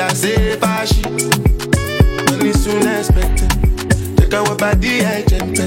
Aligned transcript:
I 0.00 0.12
say 0.12 0.56
fashi. 0.56 1.02
Money 2.30 2.52
soon 2.52 2.86
expected. 2.86 3.50
Take 4.16 4.32
our 4.34 4.54
body, 4.54 5.04
I 5.04 5.24
jump 5.24 5.58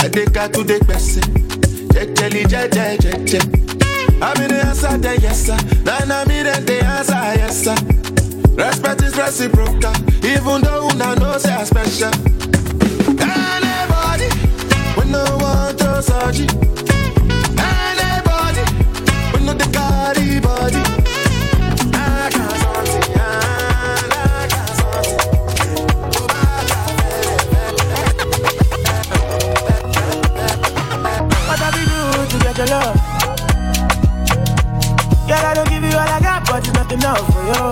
I 0.00 0.08
take 0.08 0.36
her 0.36 0.48
to 0.48 0.62
the 0.62 0.78
person. 0.86 1.22
Jejeli, 1.90 2.44
jeje, 2.44 2.96
jeje. 2.98 3.40
I'm 4.22 4.40
in 4.40 4.48
the 4.50 4.64
answer, 4.64 4.96
then 4.98 5.20
yes 5.20 5.46
sir. 5.46 5.56
Then 5.82 6.12
I'm 6.12 6.30
in 6.30 6.44
the 6.64 6.84
answer, 6.84 7.14
yes 7.40 7.64
sir. 7.64 7.74
Respect 8.54 9.02
is 9.02 9.16
reciprocal, 9.16 9.94
even 10.24 10.62
though 10.62 10.88
una 10.92 11.16
know 11.16 11.36
say 11.38 11.54
I 11.54 11.64
special. 11.64 12.14
Anybody, 13.18 14.28
we 14.96 15.10
no 15.10 15.24
want 15.40 15.78
to 15.78 16.02
search. 16.02 16.73
Enough 36.94 37.26
for 37.32 37.42
you. 37.50 37.64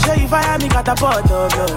Say 0.00 0.22
you 0.22 0.28
fire 0.28 0.58
me, 0.58 0.68
catapult 0.68 1.30
of 1.30 1.52
you. 1.52 1.68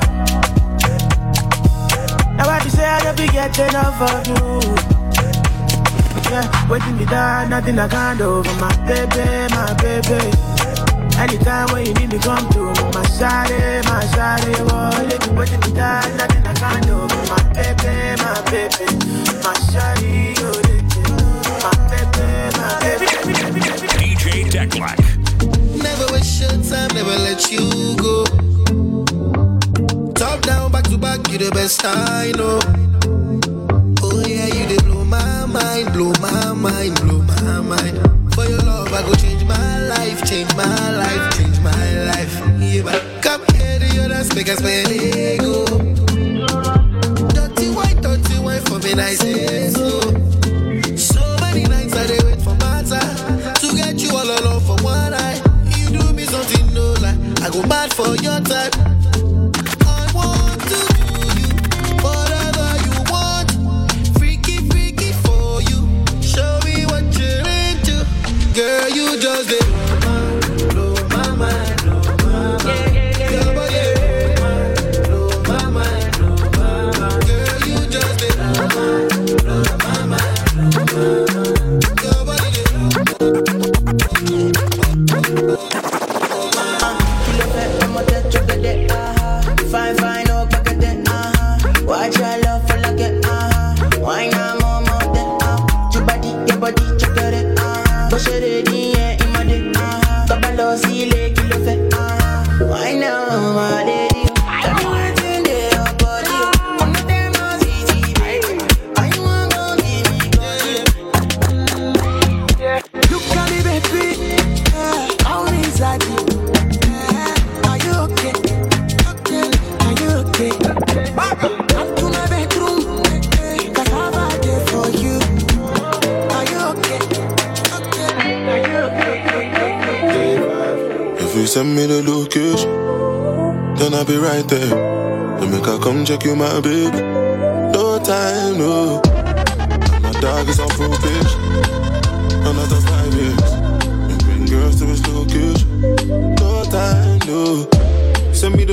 Now 2.37 2.45
what 2.47 2.63
you 2.63 2.71
say, 2.71 2.85
I 2.85 3.03
don't 3.03 3.17
be 3.17 3.27
get 3.27 3.59
enough 3.59 4.01
of 4.01 4.27
you. 4.27 4.61
Yeah, 6.31 6.69
waiting 6.69 6.97
me 6.97 7.05
down, 7.05 7.49
nothing 7.49 7.77
I 7.77 7.87
can't 7.87 8.19
do 8.19 8.43
for 8.43 8.55
my 8.61 8.73
baby, 8.87 9.53
my 9.53 9.73
baby. 9.81 10.21
Anytime 11.17 11.67
when 11.73 11.85
you 11.85 11.93
need 11.95 12.11
me, 12.13 12.19
come 12.19 12.47
through. 12.51 12.73
My 12.95 13.03
shawty, 13.17 13.83
my 13.89 14.03
shawty, 14.13 14.53
oh, 14.71 15.35
waiting 15.35 15.59
me 15.59 15.71
down, 15.75 16.17
nothing 16.17 16.47
I 16.47 16.53
can't 16.53 16.85
do 16.85 17.07
for 17.11 17.23
my 17.31 17.41
baby, 17.53 18.21
my 18.23 18.41
baby. 18.51 18.85
My 19.43 19.53
shawty, 19.71 20.78
DJ 24.59 24.69
Declack. 24.69 24.99
Never 25.81 26.11
waste 26.11 26.41
your 26.41 26.49
time, 26.63 26.89
never 26.93 27.15
let 27.23 27.51
you 27.51 27.95
go. 27.97 28.23
Top 30.13 30.41
down, 30.41 30.71
back 30.71 30.83
to 30.85 30.97
back, 30.97 31.27
you 31.31 31.37
the 31.37 31.49
best 31.53 31.81
I 31.85 32.31
know. 32.35 32.59
Oh 34.01 34.23
yeah, 34.27 34.47
you 34.47 34.67
they 34.67 34.77
blow 34.83 35.05
my 35.05 35.45
mind, 35.45 35.93
blow 35.93 36.11
my 36.19 36.53
mind, 36.53 36.95
blow 37.01 37.21
my 37.21 37.61
mind. 37.61 38.33
For 38.33 38.45
your 38.45 38.59
love, 38.59 38.91
I 38.91 39.01
go 39.03 39.13
change 39.15 39.43
my 39.45 39.87
life, 39.87 40.25
change 40.25 40.53
my 40.55 40.91
life, 40.91 41.37
change 41.37 41.59
my 41.61 41.93
life. 42.05 42.41
Yeah, 42.59 42.83
but 42.83 43.01
come 43.21 43.41
here 43.55 43.79
to 43.79 43.87
your 43.95 44.09
dance, 44.09 44.33
make 44.35 44.49
us 44.49 44.59
spend 44.59 44.88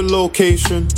location. 0.07 0.89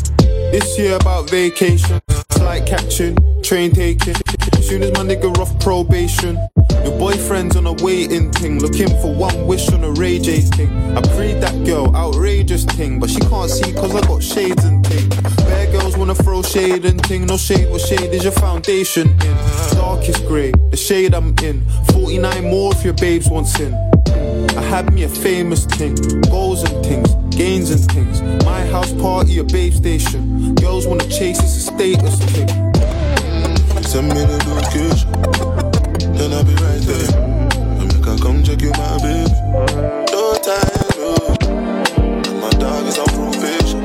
This 0.53 0.79
year 0.79 0.97
about 0.97 1.31
vacation. 1.31 2.01
Flight 2.31 2.67
catching, 2.67 3.17
train 3.43 3.73
taking. 3.73 4.15
Soon 4.63 4.83
as 4.83 4.93
my 4.93 5.05
nigga 5.05 5.37
off 5.39 5.59
probation. 5.61 6.39
Your 6.85 6.99
boyfriend's 6.99 7.57
on 7.57 7.67
a 7.67 7.73
waiting 7.85 8.31
thing, 8.33 8.61
looking 8.61 8.89
for 9.01 9.13
one 9.15 9.47
wish 9.47 9.69
on 9.73 9.85
a 9.85 9.91
Ray 9.91 10.19
J 10.19 10.41
thing. 10.41 10.71
I 10.97 11.03
prayed 11.17 11.41
that 11.43 11.65
girl, 11.65 11.95
outrageous 11.95 12.65
thing, 12.65 13.01
but 13.01 13.11
she 13.11 13.21
can't 13.21 13.51
see 13.51 13.73
cause 13.73 13.95
I 13.95 14.01
got 14.07 14.23
shades 14.23 14.65
and 14.65 14.87
thing. 14.87 15.09
Bad 15.37 15.73
girls 15.73 15.97
wanna 15.97 16.15
throw 16.15 16.43
shade 16.43 16.85
and 16.85 17.01
thing, 17.07 17.27
no 17.27 17.37
shade, 17.37 17.71
what 17.71 17.81
shade 17.81 18.13
is 18.13 18.23
your 18.23 18.33
foundation 18.33 19.09
in? 19.09 19.37
Darkest 19.73 20.27
grey, 20.27 20.53
the 20.71 20.77
shade 20.77 21.15
I'm 21.15 21.35
in. 21.43 21.65
49 21.93 22.45
more 22.45 22.73
if 22.73 22.85
your 22.85 22.95
babes 22.95 23.29
wants 23.29 23.59
in. 23.61 23.75
I 24.57 24.63
had 24.63 24.93
me 24.93 25.05
a 25.05 25.09
famous 25.09 25.65
thing, 25.67 25.95
goals 26.31 26.63
and 26.63 26.85
things, 26.85 27.15
gains 27.35 27.71
and 27.71 27.81
things. 27.93 28.23
My 28.45 28.65
house 28.67 28.93
party, 28.95 29.39
a 29.39 29.45
babe 29.45 29.73
station. 29.73 30.55
Girls 30.57 30.87
wanna 30.87 31.09
chase, 31.09 31.39
it's 31.39 31.57
a 31.57 31.61
status 31.61 32.19
thing. 32.33 32.49
Send 33.83 34.09
me 34.09 34.21
the 34.21 34.39
location. 34.53 35.11
Then 36.13 36.33
I'll 36.35 36.45
be 36.45 36.55
right 36.57 36.83
there. 36.83 37.07
Then 37.79 37.89
make 37.89 38.07
I 38.07 38.17
come 38.19 38.43
check 38.43 38.61
you, 38.61 38.71
my 38.73 38.99
baby. 38.99 39.31
No 40.13 40.35
time, 40.45 40.89
no. 40.99 41.15
And 42.29 42.41
my 42.43 42.51
dog 42.61 42.87
is 42.87 42.99
on 42.99 43.07
probation. 43.17 43.81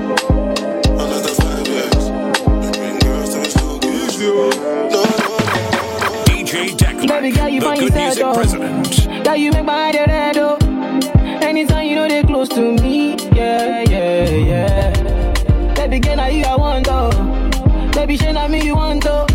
Another 0.91 1.33
five 1.35 1.67
years. 1.67 2.05
And 2.47 2.73
bring 2.73 2.99
girls 2.99 3.29
to 3.33 3.39
his 3.39 3.55
location. 3.63 4.35
No, 4.91 5.03
no, 5.03 5.03
no. 5.03 6.23
DJ 6.25 6.75
Declack, 6.75 7.07
Baby 7.07 7.31
girl, 7.31 7.47
you 7.49 7.61
the 7.61 7.73
good 7.75 7.93
yourself, 7.93 8.17
music 8.17 8.33
president. 8.33 9.02
That 9.23 9.39
you 9.39 9.51
make 9.51 9.65
my 9.65 9.87
head 9.91 10.07
red, 10.09 10.37
oh. 10.37 10.57
Anytime 11.41 11.87
you 11.87 11.95
know 11.95 12.07
they 12.07 12.23
close 12.23 12.49
to 12.49 12.61
me, 12.73 13.15
yeah, 13.33 13.81
yeah, 13.89 14.29
yeah. 14.29 15.73
Baby 15.75 15.99
girl, 15.99 16.17
now 16.17 16.27
you 16.27 16.43
I 16.43 16.55
want, 16.55 16.87
oh. 16.89 17.11
Baby, 17.93 18.17
shey 18.17 18.33
na 18.33 18.47
me 18.47 18.63
you 18.65 18.75
want, 18.75 19.05
oh. 19.07 19.25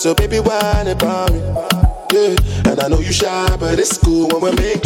so 0.00 0.14
baby, 0.14 0.40
why 0.40 0.84
it 0.86 0.98
me? 1.32 1.40
Yeah, 2.12 2.36
and 2.70 2.80
I 2.80 2.88
know 2.88 3.00
you 3.00 3.12
shy, 3.12 3.56
but 3.58 3.78
it's 3.78 3.98
cool 3.98 4.28
when 4.28 4.40
we're 4.40 4.52
making 4.54 4.83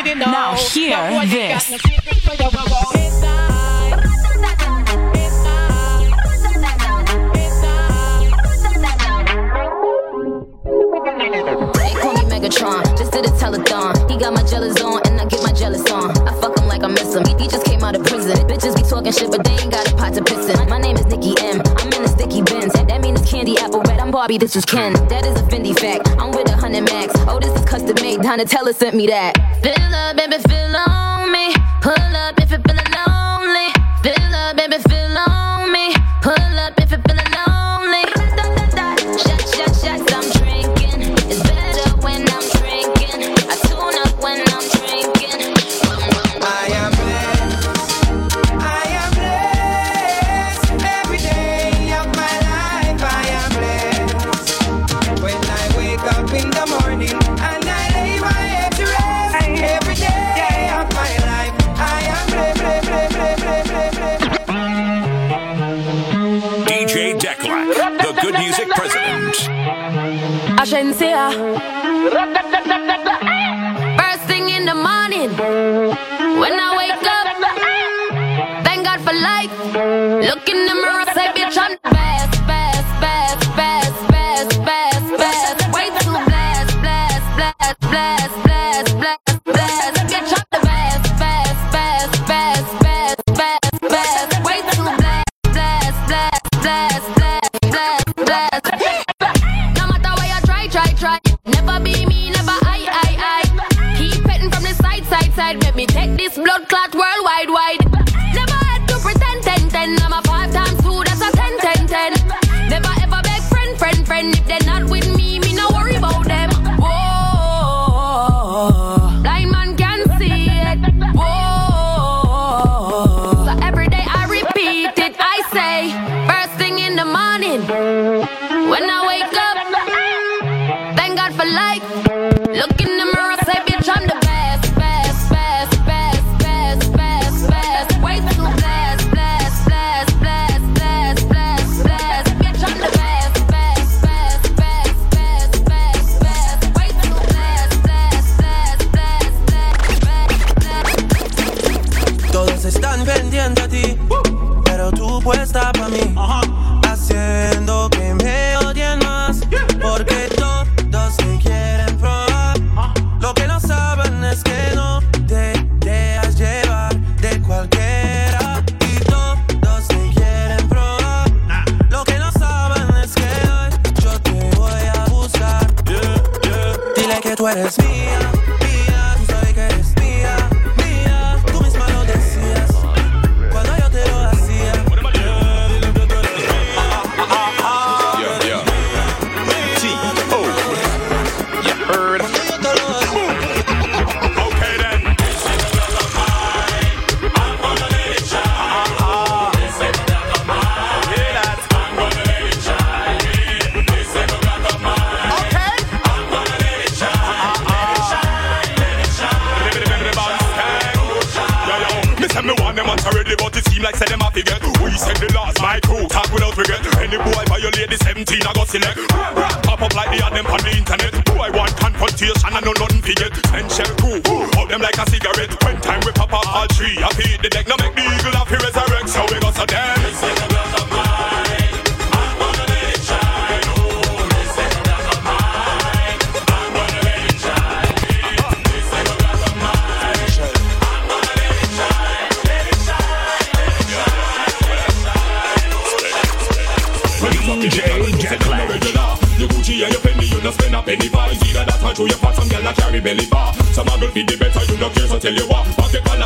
Now 0.00 0.54
hear 0.56 0.96
no 0.96 1.20
this. 1.26 1.68
Call 12.00 12.14
me 12.14 12.24
Megatron, 12.30 12.96
just 12.96 13.12
did 13.12 13.26
a 13.26 13.28
telethon. 13.28 14.10
He 14.10 14.16
got 14.16 14.32
my 14.32 14.42
jealous 14.44 14.80
on, 14.80 15.02
and 15.04 15.20
I 15.20 15.26
get 15.26 15.42
my 15.42 15.52
jealous 15.52 15.84
on. 15.90 16.16
I 16.26 16.32
fuck 16.40 16.58
him 16.58 16.66
like 16.66 16.82
I 16.82 16.86
miss 16.88 17.14
him. 17.14 17.26
He 17.38 17.46
just 17.46 17.66
came 17.66 17.84
out 17.84 17.94
of 17.94 18.06
prison. 18.06 18.38
Bitches 18.48 18.74
be 18.74 18.82
talking 18.88 19.12
shit, 19.12 19.30
but 19.30 19.44
they 19.44 19.52
ain't 19.52 19.70
got 19.70 19.86
a 19.92 19.94
pot 19.96 20.14
to 20.14 20.24
piss 20.24 20.48
in. 20.48 20.66
My 20.70 20.78
name 20.78 20.96
is 20.96 21.04
Nicki 21.06 21.34
M. 21.40 21.60
I'm 21.76 21.92
in 21.92 22.02
the 22.04 22.08
sticky 22.08 22.40
bins. 22.40 22.72
That 22.72 23.02
mean 23.02 23.16
it's 23.16 23.30
candy 23.30 23.58
apple. 23.58 23.89
Bobby, 24.10 24.22
Barbie, 24.22 24.38
this 24.38 24.56
is 24.56 24.64
Ken. 24.64 24.92
That 25.08 25.24
is 25.24 25.40
a 25.40 25.44
Fendi 25.44 25.78
fact. 25.78 26.08
I'm 26.18 26.32
with 26.32 26.48
a 26.48 26.56
hundred 26.56 26.82
max. 26.82 27.14
Oh, 27.28 27.38
this 27.38 27.54
is 27.54 27.64
custom 27.64 27.94
made. 28.02 28.18
Donatella 28.18 28.74
sent 28.74 28.96
me 28.96 29.06
that. 29.06 29.36
Fill 29.62 29.94
up, 29.94 30.16
baby, 30.16 30.42
fill 30.48 30.74
up. 30.74 30.99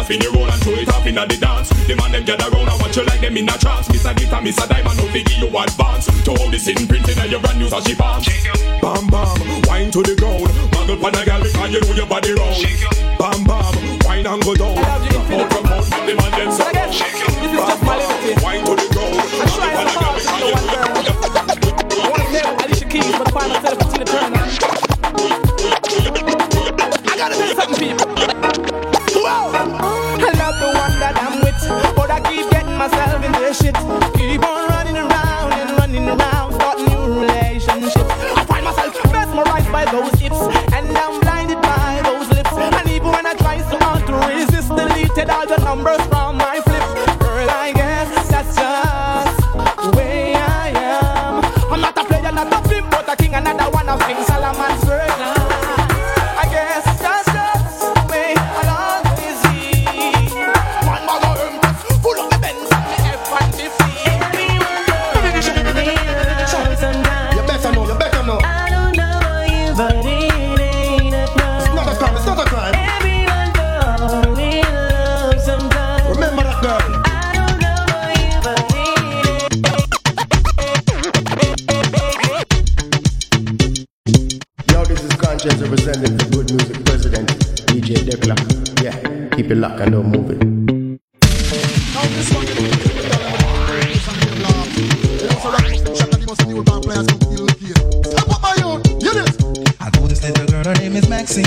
off 0.04 0.10
in 0.10 0.20
the 0.20 0.28
roll 0.36 0.44
and 0.44 0.60
throw 0.60 0.74
it 0.76 0.88
off 0.92 1.06
in 1.06 1.14
the 1.14 1.24
dance. 1.40 1.70
The 1.88 1.96
man 1.96 2.12
them 2.12 2.24
gather 2.24 2.50
round 2.52 2.68
and 2.68 2.80
watch 2.80 2.96
you 2.96 3.04
like 3.04 3.20
them 3.20 3.36
in 3.36 3.48
a 3.48 3.56
trance. 3.56 3.88
Miss 3.88 4.04
a 4.04 4.12
guitar, 4.12 4.42
miss 4.42 4.60
a 4.60 4.68
diamond, 4.68 4.98
no 5.00 5.08
figure 5.08 5.40
you 5.40 5.48
advance. 5.48 6.06
To 6.24 6.30
all 6.36 6.50
this 6.50 6.68
imprinting 6.68 7.16
and 7.16 7.30
your 7.30 7.40
brand 7.40 7.58
new 7.58 7.68
sashi 7.68 7.96
pants. 7.96 8.28
Bam 8.84 9.08
bam, 9.08 9.32
wine 9.64 9.90
to 9.90 10.04
the 10.04 10.12
ground. 10.20 10.52
Muggle 10.76 11.00
pan 11.00 11.16
a 11.16 11.24
gal 11.24 11.40
because 11.40 11.72
you 11.72 11.80
know 11.80 11.92
your 11.96 12.06
body 12.06 12.36
round. 12.36 12.60
Bam 13.16 13.44
bam, 13.48 13.72
wine 14.04 14.26
and 14.28 14.44
go 14.44 14.52
down. 14.52 14.76
Out 14.76 15.48
from 15.48 15.64
out, 15.72 15.88
the 15.88 16.12
man 16.12 16.32
them 16.36 16.52
so. 16.52 16.68
Bam 16.68 17.80
bam, 17.80 18.42
wine 18.44 18.64
to 18.68 18.76
the 18.76 18.83
I 89.84 89.90
know. 89.90 90.00
I 99.80 99.90
know 99.90 100.06
this 100.06 100.22
little 100.22 100.46
girl, 100.46 100.64
her 100.64 100.74
name 100.80 100.96
is 100.96 101.06
Maxine. 101.10 101.44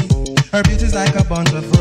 Her 0.52 0.62
beauty's 0.62 0.94
like 0.94 1.16
a 1.16 1.24
bunch 1.24 1.52
of 1.54 1.77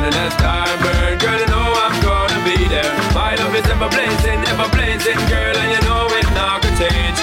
turning 0.00 0.18
as 0.18 0.34
time 0.36 0.78
burn, 0.80 1.18
girl, 1.18 1.38
you 1.38 1.46
know 1.46 1.66
I'm 1.76 1.94
gonna 2.02 2.40
be 2.44 2.56
there. 2.68 2.92
My 3.12 3.34
love 3.36 3.54
is 3.54 3.66
ever 3.68 3.88
blazing, 3.88 4.40
ever 4.48 4.68
blazing, 4.72 5.18
girl, 5.28 5.56
and 5.56 5.70
you 5.74 5.80
know 5.88 6.08
it 6.08 6.24
not 6.32 6.62
gonna 6.62 6.76
change. 6.78 7.18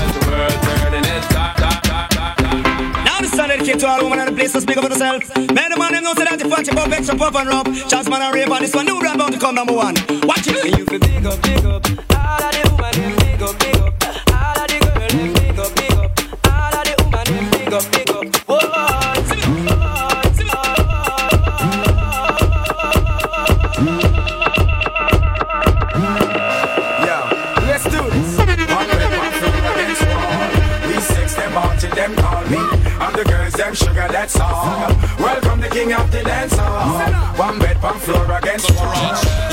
As 0.00 0.10
the 0.16 0.20
world 0.30 0.58
turning 0.64 1.04
as 1.04 1.26
time, 1.28 1.56
time. 1.56 3.04
Now 3.04 3.20
this 3.20 3.32
song 3.32 3.48
dedicated 3.48 3.80
to 3.80 3.88
all 3.88 4.02
women 4.04 4.20
in 4.20 4.26
the 4.26 4.32
place 4.32 4.52
to 4.52 4.60
speak 4.60 4.76
up 4.76 4.84
for 4.84 4.90
themselves. 4.90 5.28
Man, 5.36 5.70
the 5.70 5.76
man 5.76 5.92
them 5.92 6.04
know 6.04 6.14
say 6.14 6.24
that 6.24 6.40
if 6.40 6.50
watch 6.50 6.68
it, 6.68 6.74
pop 6.74 6.90
extra 6.90 7.16
pop 7.16 7.34
and 7.34 7.48
rub. 7.48 7.66
Chance 7.88 8.08
man 8.08 8.22
and 8.22 8.34
rave 8.34 8.50
on 8.50 8.62
this 8.62 8.74
one, 8.74 8.86
new 8.86 8.98
brand 9.00 9.18
bound 9.18 9.32
to 9.34 9.38
come 9.38 9.54
number 9.54 9.74
one. 9.74 9.94
Watch 10.24 10.46
it. 10.46 10.78
You 10.78 10.84
feel 10.86 11.00
big 11.00 11.26
up, 11.26 11.42
big 11.42 11.64
up. 11.64 11.84
All 12.16 12.42
of 12.42 12.52
the 12.56 12.70
woman 12.72 13.23
them 34.06 34.12
that's 34.12 34.38
all. 34.40 34.88
Welcome 35.18 35.60
the 35.60 35.68
king 35.68 35.92
of 35.92 36.10
the 36.10 36.22
dance 36.22 36.54
hall. 36.56 37.38
One 37.38 37.58
bed, 37.58 37.82
one 37.82 37.98
floor 37.98 38.38
against 38.38 38.68
the 38.68 38.74
wall. 38.74 39.43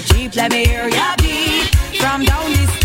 Your. 0.00 0.36
Let 0.36 0.52
me 0.52 0.64
hear 0.64 0.88
your 0.88 1.14
beat 1.18 1.74
from 2.00 2.24
down 2.24 2.52
the 2.52 2.79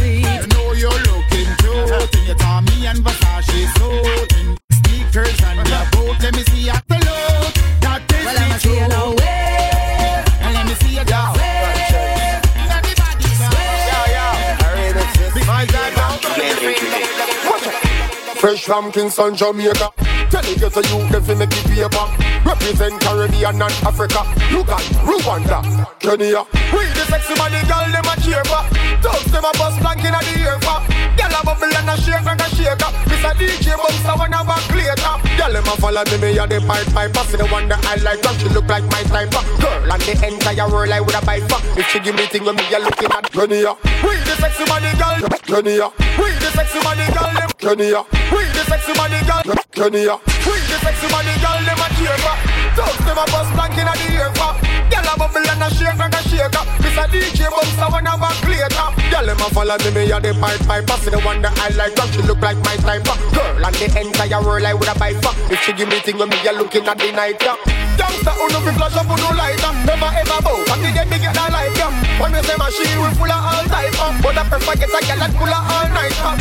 Fresh 18.65 18.81
from 18.81 18.91
Kingston, 18.91 19.35
Jamaica. 19.35 19.93
Tell 20.29 20.41
get 20.41 20.77
a 20.77 20.81
youth 20.89 21.11
them 21.11 21.23
fi 21.23 21.33
make 21.35 21.49
the 21.49 21.61
paper. 21.69 22.05
Represent 22.45 22.99
Caribbean 23.01 23.61
and 23.61 23.77
Africa. 23.85 24.25
Look 24.49 24.69
at 24.69 24.81
Rwanda, 25.05 25.61
Kenya. 26.01 26.41
We 26.73 26.89
the 26.97 27.05
sexy 27.05 27.35
body 27.37 27.61
girl 27.69 27.85
them 27.93 28.09
a 28.09 28.15
cheer 28.21 28.41
for. 28.49 28.65
Thugs 29.05 29.29
them 29.29 29.45
a 29.45 29.51
bust 29.57 29.77
blank 29.81 30.01
inna 30.01 30.17
the 30.17 30.33
ear 30.41 30.57
for. 30.65 30.81
Girl 31.13 31.29
a 31.29 31.39
bubble 31.45 31.69
and 31.77 31.89
a 31.89 31.95
shake 32.01 32.25
and 32.25 32.41
a 32.41 32.47
shake 32.57 32.81
up. 32.81 32.93
Mr. 33.05 33.33
DJ 33.37 33.77
bounce 33.77 34.01
a 34.01 34.13
one 34.17 34.33
a 34.33 34.41
back 34.41 34.65
later. 34.73 35.13
Girl 35.37 35.53
them 35.53 35.69
a 35.69 35.73
follow 35.77 36.03
me, 36.09 36.17
me 36.17 36.37
a 36.37 36.45
the 36.49 36.57
pipe 36.65 36.89
piper. 36.89 37.23
See 37.29 37.37
the 37.37 37.45
one 37.53 37.69
that 37.69 37.85
I 37.85 38.01
like, 38.01 38.21
but 38.25 38.33
she 38.41 38.49
look 38.49 38.65
like 38.65 38.85
my 38.89 39.03
type. 39.13 39.29
of 39.29 39.45
Girl 39.61 39.93
and 39.93 40.01
the 40.01 40.13
entire 40.25 40.65
world 40.69 40.89
I 40.89 41.01
would 41.01 41.13
a 41.13 41.21
buy 41.21 41.37
for. 41.45 41.61
If 41.77 41.85
she 41.93 42.01
give 42.01 42.17
me 42.17 42.25
thing 42.25 42.45
when 42.45 42.57
me 42.57 42.65
a 42.73 42.81
looking 42.81 43.13
at 43.13 43.29
Kenya. 43.29 43.77
We 44.01 44.17
the 44.25 44.33
sexy 44.41 44.65
body 44.65 44.89
girl, 44.97 45.21
Kenya. 45.45 45.87
We 46.17 46.33
the 46.41 46.49
sexy 46.49 46.81
body 46.81 47.05
girl 47.13 47.29
them, 47.29 47.49
Kenya. 47.65 48.05
We 48.29 48.45
the 48.53 48.61
sexy 48.69 48.93
body 48.93 49.17
girl, 49.25 49.41
Kenya. 49.73 50.21
We 50.45 50.53
the 50.69 50.77
sexy 50.85 51.09
body 51.09 51.33
girl 51.41 51.57
them 51.65 51.81
a 51.81 51.89
for. 52.21 52.37
Thugs 52.77 53.01
them 53.01 53.17
a 53.17 53.25
bust 53.25 53.49
blank 53.57 53.73
inna 53.81 53.89
the 53.97 54.29
for. 54.37 54.53
Girl 54.93 55.09
a 55.09 55.13
bubble 55.17 55.41
and 55.41 55.65
a 55.65 55.67
shake 55.73 55.97
and 55.97 56.13
a 56.13 56.21
shake 56.29 56.53
up. 56.53 56.69
Mr. 56.77 57.09
DJ 57.09 57.49
bounce 57.49 57.81
a 57.81 57.89
one 57.89 58.05
a 58.05 58.13
back 58.21 58.37
later. 58.45 58.69
Girl 59.09 59.25
them 59.25 59.41
a 59.41 59.47
follow 59.49 59.81
me, 59.81 59.89
me 59.97 60.13
a 60.13 60.21
the 60.21 60.37
pipe 60.37 60.61
piper. 60.69 60.93
See 61.01 61.09
the 61.09 61.17
one 61.25 61.41
that 61.41 61.57
I 61.57 61.73
like, 61.73 61.97
but 61.97 62.05
she 62.13 62.21
look 62.29 62.37
like 62.37 62.61
my 62.61 62.77
type. 62.85 63.01
Girl 63.33 63.57
and 63.57 63.73
the 63.81 63.89
entire 63.97 64.45
world 64.45 64.61
I 64.61 64.77
would 64.77 64.85
a 64.85 64.93
buy 65.01 65.17
for. 65.17 65.33
If 65.49 65.57
she 65.65 65.73
give 65.73 65.89
me 65.89 65.97
thing 66.05 66.21
when 66.21 66.29
me 66.29 66.37
a 66.45 66.53
looking 66.53 66.85
at 66.85 67.01
the 67.01 67.09
night. 67.17 67.41
Yeah. 67.41 67.57
Youngster 67.97 68.29
who 68.37 68.45
no 68.53 68.61
fi 68.61 68.77
flash 68.77 68.93
up 68.93 69.09
who 69.09 69.17
no 69.17 69.33
light 69.33 69.57
up. 69.65 69.73
Never 69.89 70.13
ever 70.13 70.37
bow. 70.45 70.61
But 70.69 70.85
the 70.85 70.93
get 70.93 71.09
me 71.09 71.17
get 71.17 71.33
that 71.33 71.49
light 71.49 71.81
up. 71.81 71.97
When 72.21 72.29
me 72.29 72.45
say 72.45 72.61
machine 72.61 72.93
we 73.01 73.09
full 73.17 73.25
of 73.25 73.41
all 73.41 73.65
type. 73.65 73.97
But 74.21 74.37
I 74.37 74.45
prefer 74.53 74.77
get 74.77 74.93
a 74.93 75.01
girl 75.01 75.17
that 75.17 75.33
full 75.33 75.49
of 75.49 75.65
all 75.65 75.89
night 75.89 76.21
up. 76.21 76.37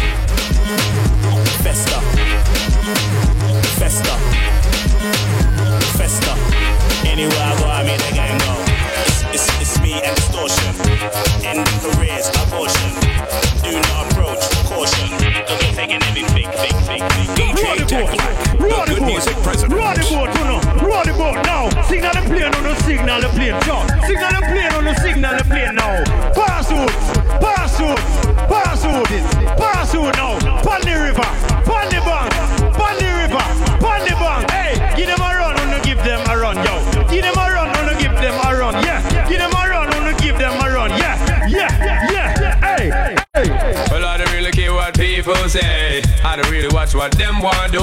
Festa. 1.64 1.98
Festa. 3.80 4.14
Festa. 5.96 6.34
Anywhere 7.08 7.40
I 7.40 7.58
go, 7.58 7.64
I 7.66 7.82
make 7.84 7.98
the 8.04 8.12
gang 8.14 8.38
go. 8.38 8.54
It's, 9.32 9.48
it's, 9.48 9.60
it's 9.62 9.80
me, 9.80 9.94
extortion. 9.94 10.74
End 11.42 11.66
careers, 11.80 12.28
abortion. 12.44 12.90
Do 13.64 13.72
not 13.72 14.12
approach, 14.12 14.53
caution. 14.74 15.08
Cause 15.46 15.60
we're 15.62 15.76
taking 15.78 16.02
everything, 16.02 16.50
big, 16.58 16.74
big, 16.86 17.02
big. 17.14 17.24
DJ 17.38 17.86
Jack 17.86 18.10
Black, 18.58 18.86
the 18.86 18.94
good 18.94 19.02
music 19.06 19.36
president. 19.46 19.78
Roll 19.78 19.94
the 19.94 20.04
boat, 20.10 20.30
know. 20.42 20.58
Roll 20.82 21.04
the 21.06 21.14
boat 21.14 21.38
now. 21.46 21.70
Signal 21.86 22.14
the 22.14 22.22
plane 22.26 22.54
on 22.54 22.62
the 22.66 22.74
signal 22.82 23.20
the 23.20 23.28
plane. 23.36 23.58
Yo. 23.66 23.76
Signal 24.06 24.30
the 24.34 24.42
plane 24.50 24.72
on 24.74 24.84
the 24.84 24.94
signal 25.00 25.34
the 25.38 25.44
plane 25.44 25.74
now. 25.78 26.02
Pass 26.34 26.70
out. 26.74 26.90
Pass 27.40 27.80
out. 27.80 27.98
Pass 28.50 28.84
out. 28.84 29.06
Pass 29.58 29.94
out 29.94 30.16
now. 30.16 30.62
Pon 30.62 30.80
the 30.82 30.94
river. 30.98 31.30
Pon 31.68 31.86
the 31.88 32.00
bank. 32.02 32.34
The 32.94 33.10
river. 33.20 33.46
Pon 33.82 34.00
the 34.06 34.14
bank. 34.18 34.50
Hey, 34.50 34.96
give 34.96 35.08
them 35.08 35.20
a. 35.20 35.43
people 45.24 45.48
say. 45.48 46.02
I 46.22 46.36
don't 46.36 46.50
really 46.50 46.68
watch 46.68 46.94
what 46.94 47.12
them 47.12 47.40
want 47.40 47.72
do. 47.72 47.80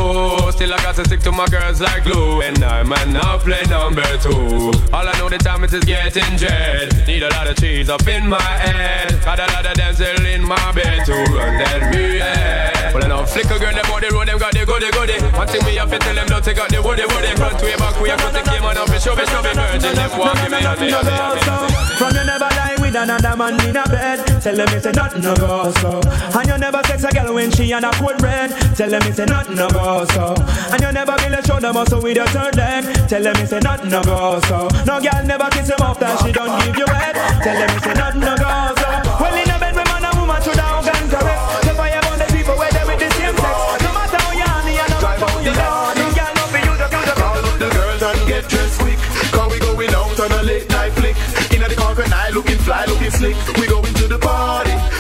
Still, 0.51 0.73
I 0.73 0.77
got 0.83 0.95
to 0.95 1.05
stick 1.05 1.21
to 1.21 1.31
my 1.31 1.47
girls 1.47 1.81
like 1.81 2.03
glue. 2.03 2.41
And 2.41 2.63
I 2.63 2.83
might 2.83 3.09
not 3.09 3.41
play 3.41 3.63
number 3.65 4.05
two. 4.21 4.71
All 4.93 5.07
I 5.07 5.13
know 5.17 5.29
the 5.29 5.37
time 5.37 5.63
is 5.63 5.71
just 5.71 5.87
getting 5.87 6.37
dread. 6.37 7.07
Need 7.07 7.23
a 7.23 7.29
lot 7.29 7.47
of 7.47 7.57
cheese 7.57 7.89
up 7.89 8.07
in 8.07 8.29
my 8.29 8.41
head. 8.41 9.17
Got 9.25 9.39
a 9.39 9.47
lot 9.53 9.65
of 9.65 9.73
damsel 9.73 10.25
in 10.25 10.43
my 10.43 10.71
bed 10.71 11.05
to 11.05 11.13
run 11.33 11.57
that 11.57 11.91
me. 11.91 12.17
Yeah. 12.17 12.93
Well, 12.93 13.03
I 13.03 13.07
know 13.07 13.25
flicker 13.25 13.57
girl, 13.57 13.73
them 13.73 13.89
on 13.89 14.01
the 14.01 14.09
road, 14.13 14.27
them 14.27 14.37
got 14.37 14.53
the 14.53 14.65
goody 14.65 14.91
goody. 14.91 15.17
One 15.33 15.47
thing 15.47 15.63
me 15.65 15.75
have 15.75 15.89
to 15.89 15.97
tell 15.97 16.13
them, 16.13 16.27
don't 16.27 16.43
take 16.43 16.59
out 16.59 16.69
the 16.69 16.81
woody 16.81 17.05
woody. 17.07 17.31
Front 17.39 17.61
way, 17.63 17.75
back 17.75 17.95
way, 18.01 18.09
cut 18.09 18.33
the 18.33 18.41
game 18.43 18.63
on 18.63 18.77
up, 18.77 18.91
show 18.99 19.15
me, 19.15 19.25
show 19.25 19.41
me, 19.41 19.53
virgin. 19.55 19.95
Them 19.95 20.11
walk 20.19 20.35
me, 20.35 20.47
me, 20.51 20.59
me, 20.59 20.73
me, 20.75 20.87
me, 20.91 21.01
me. 21.07 21.81
From 21.95 22.11
you 22.11 22.25
never 22.25 22.49
lie 22.51 22.75
with 22.81 22.95
another 22.95 23.35
man 23.37 23.55
in 23.63 23.77
a 23.77 23.85
bed. 23.87 24.19
Tell 24.41 24.55
them 24.55 24.67
it's 24.75 24.85
a 24.85 24.91
nothing 24.91 25.21
no 25.21 25.35
go 25.35 25.71
so. 25.79 26.01
And 26.35 26.47
you 26.47 26.57
never 26.57 26.81
sex 26.83 27.03
a 27.03 27.09
girl 27.09 27.30
when 27.33 27.51
she 27.51 27.71
on 27.73 27.83
a 27.83 27.91
cold 27.93 28.21
red. 28.21 28.49
Tell 28.75 28.89
them 28.89 29.01
it's 29.03 29.19
a 29.19 29.25
nothing 29.25 29.55
no 29.55 29.69
go 29.69 30.05
so. 30.13 30.33
And 30.71 30.81
you 30.81 30.91
never 30.91 31.15
build 31.17 31.33
a 31.33 31.45
shoulder 31.45 31.73
muscle 31.73 32.01
with 32.01 32.15
your 32.15 32.27
third 32.27 32.55
leg. 32.55 32.83
Tell 33.07 33.23
them 33.23 33.35
it's 33.37 33.51
a 33.51 33.59
nothing 33.59 33.89
no 33.89 34.01
go 34.03 34.39
so. 34.47 34.67
No 34.85 34.99
girl 34.99 35.23
never 35.25 35.49
kiss 35.51 35.69
him 35.69 35.81
after 35.81 36.09
she 36.23 36.31
don't 36.31 36.53
give 36.65 36.77
you 36.77 36.85
head. 36.87 37.15
Tell 37.43 37.57
them 37.57 37.71
it's 37.77 37.85
a 37.87 37.93
nothing 37.93 38.21
no 38.21 38.35
go 38.35 38.51
so. 38.75 38.89
Well 39.21 39.35
in 39.35 39.49
a 39.49 39.57
bed 39.59 39.75
with 39.75 39.87
man 39.87 40.05
and 40.05 40.17
woman 40.19 40.41
should 40.41 40.59
have 40.59 40.75
organ 40.83 41.05
correct. 41.09 41.41
So 41.65 41.73
fire 41.75 42.01
on 42.11 42.17
the 42.19 42.27
people 42.35 42.55
where 42.57 42.71
they 42.71 42.83
with 42.83 42.99
the 42.99 43.09
same 43.15 43.35
sex. 43.37 43.55
No 43.85 43.89
matter 43.95 44.19
how 44.19 44.31
you 44.35 44.47
honey 44.51 44.75
and 44.81 44.89
no 44.91 44.97
matter 45.01 45.25
how 45.25 45.39
you 45.39 45.53
left. 45.55 45.97
You 45.97 46.07
girl 46.11 46.33
love 46.35 46.53
you, 46.57 46.73
the 46.75 46.87
you 46.91 47.03
the 47.07 47.15
Call 47.15 47.45
up 47.47 47.57
the 47.59 47.69
girls 47.71 48.01
and 48.01 48.21
get 48.27 48.43
dressed 48.49 48.79
quick. 48.79 48.99
Cause 49.31 49.49
we 49.51 49.57
going 49.59 49.93
out 49.95 50.19
on 50.19 50.31
a 50.31 50.41
late 50.43 50.67
night 50.69 50.93
flick. 50.99 51.15
Inna 51.53 51.67
the 51.69 51.75
crocodile, 51.75 52.31
looking 52.33 52.59
fly, 52.59 52.85
looking 52.85 53.11
slick. 53.11 53.35
We 53.55 53.67
going 53.67 53.93
to 53.93 54.01
to 54.01 54.07
the 54.07 54.17
party. 54.17 54.90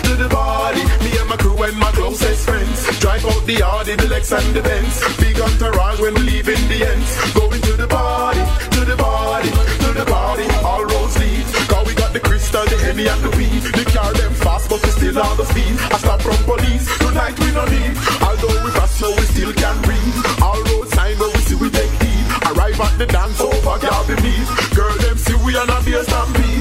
The 3.51 3.59
yard 3.59 3.87
in 3.87 3.97
the 3.97 4.07
Lex 4.07 4.31
and 4.31 4.55
the 4.55 4.61
Benz. 4.61 4.95
Big 5.17 5.39
entourage 5.39 5.99
when 5.99 6.13
we 6.13 6.21
leave 6.21 6.47
in 6.47 6.61
the 6.71 6.79
end. 6.87 7.03
Going 7.35 7.61
to 7.61 7.73
the 7.75 7.87
party, 7.87 8.43
to 8.75 8.81
the 8.85 8.95
party, 8.95 9.51
to 9.83 9.89
the 9.91 10.05
party. 10.05 10.47
All 10.63 10.83
roads 10.85 11.17
lead. 11.19 11.45
Cause 11.67 11.85
we 11.87 11.93
got 11.95 12.13
the 12.13 12.19
crystal, 12.19 12.63
the 12.65 12.77
heavy 12.77 13.07
and 13.07 13.21
the 13.23 13.31
weed. 13.35 13.63
The 13.75 13.85
car 13.91 14.13
them 14.13 14.33
fast, 14.33 14.69
but 14.69 14.79
we 14.83 14.89
still 14.91 15.19
on 15.19 15.35
the 15.37 15.45
speed. 15.45 15.75
I 15.91 15.97
stop 15.97 16.21
from 16.21 16.39
police. 16.47 16.87
Tonight 16.99 17.35
we 17.39 17.51
no 17.51 17.65
need. 17.65 17.95
Although 18.23 18.55
we 18.63 18.71
fast, 18.71 18.95
so 18.99 19.09
we 19.11 19.25
still 19.33 19.53
can 19.53 19.75
breathe. 19.83 20.17
All 20.41 20.61
roads 20.71 20.91
sign, 20.95 21.17
but 21.19 21.35
we 21.35 21.41
see 21.43 21.55
we 21.55 21.69
take 21.69 21.91
heed. 21.99 22.25
Arrive 22.51 22.79
at 22.79 22.95
the 22.97 23.07
dance 23.07 23.41
over, 23.41 23.75
the 24.07 24.15
beat. 24.23 24.47
Girl, 24.75 24.95
them 25.03 25.17
see 25.17 25.35
we 25.43 25.57
on 25.57 25.69
a 25.69 25.77
beer 25.83 26.03
stampede. 26.03 26.60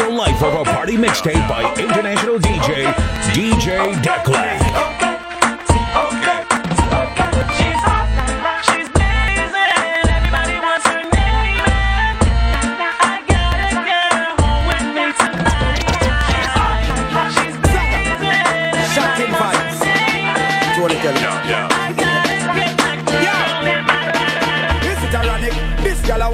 A 0.00 0.08
life 0.08 0.42
of 0.42 0.54
a 0.54 0.64
party 0.64 0.96
mixtape 0.96 1.48
by 1.48 1.74
international 1.76 2.38
DJ 2.38 2.92
DJ 3.34 3.92
Declan. 4.02 5.07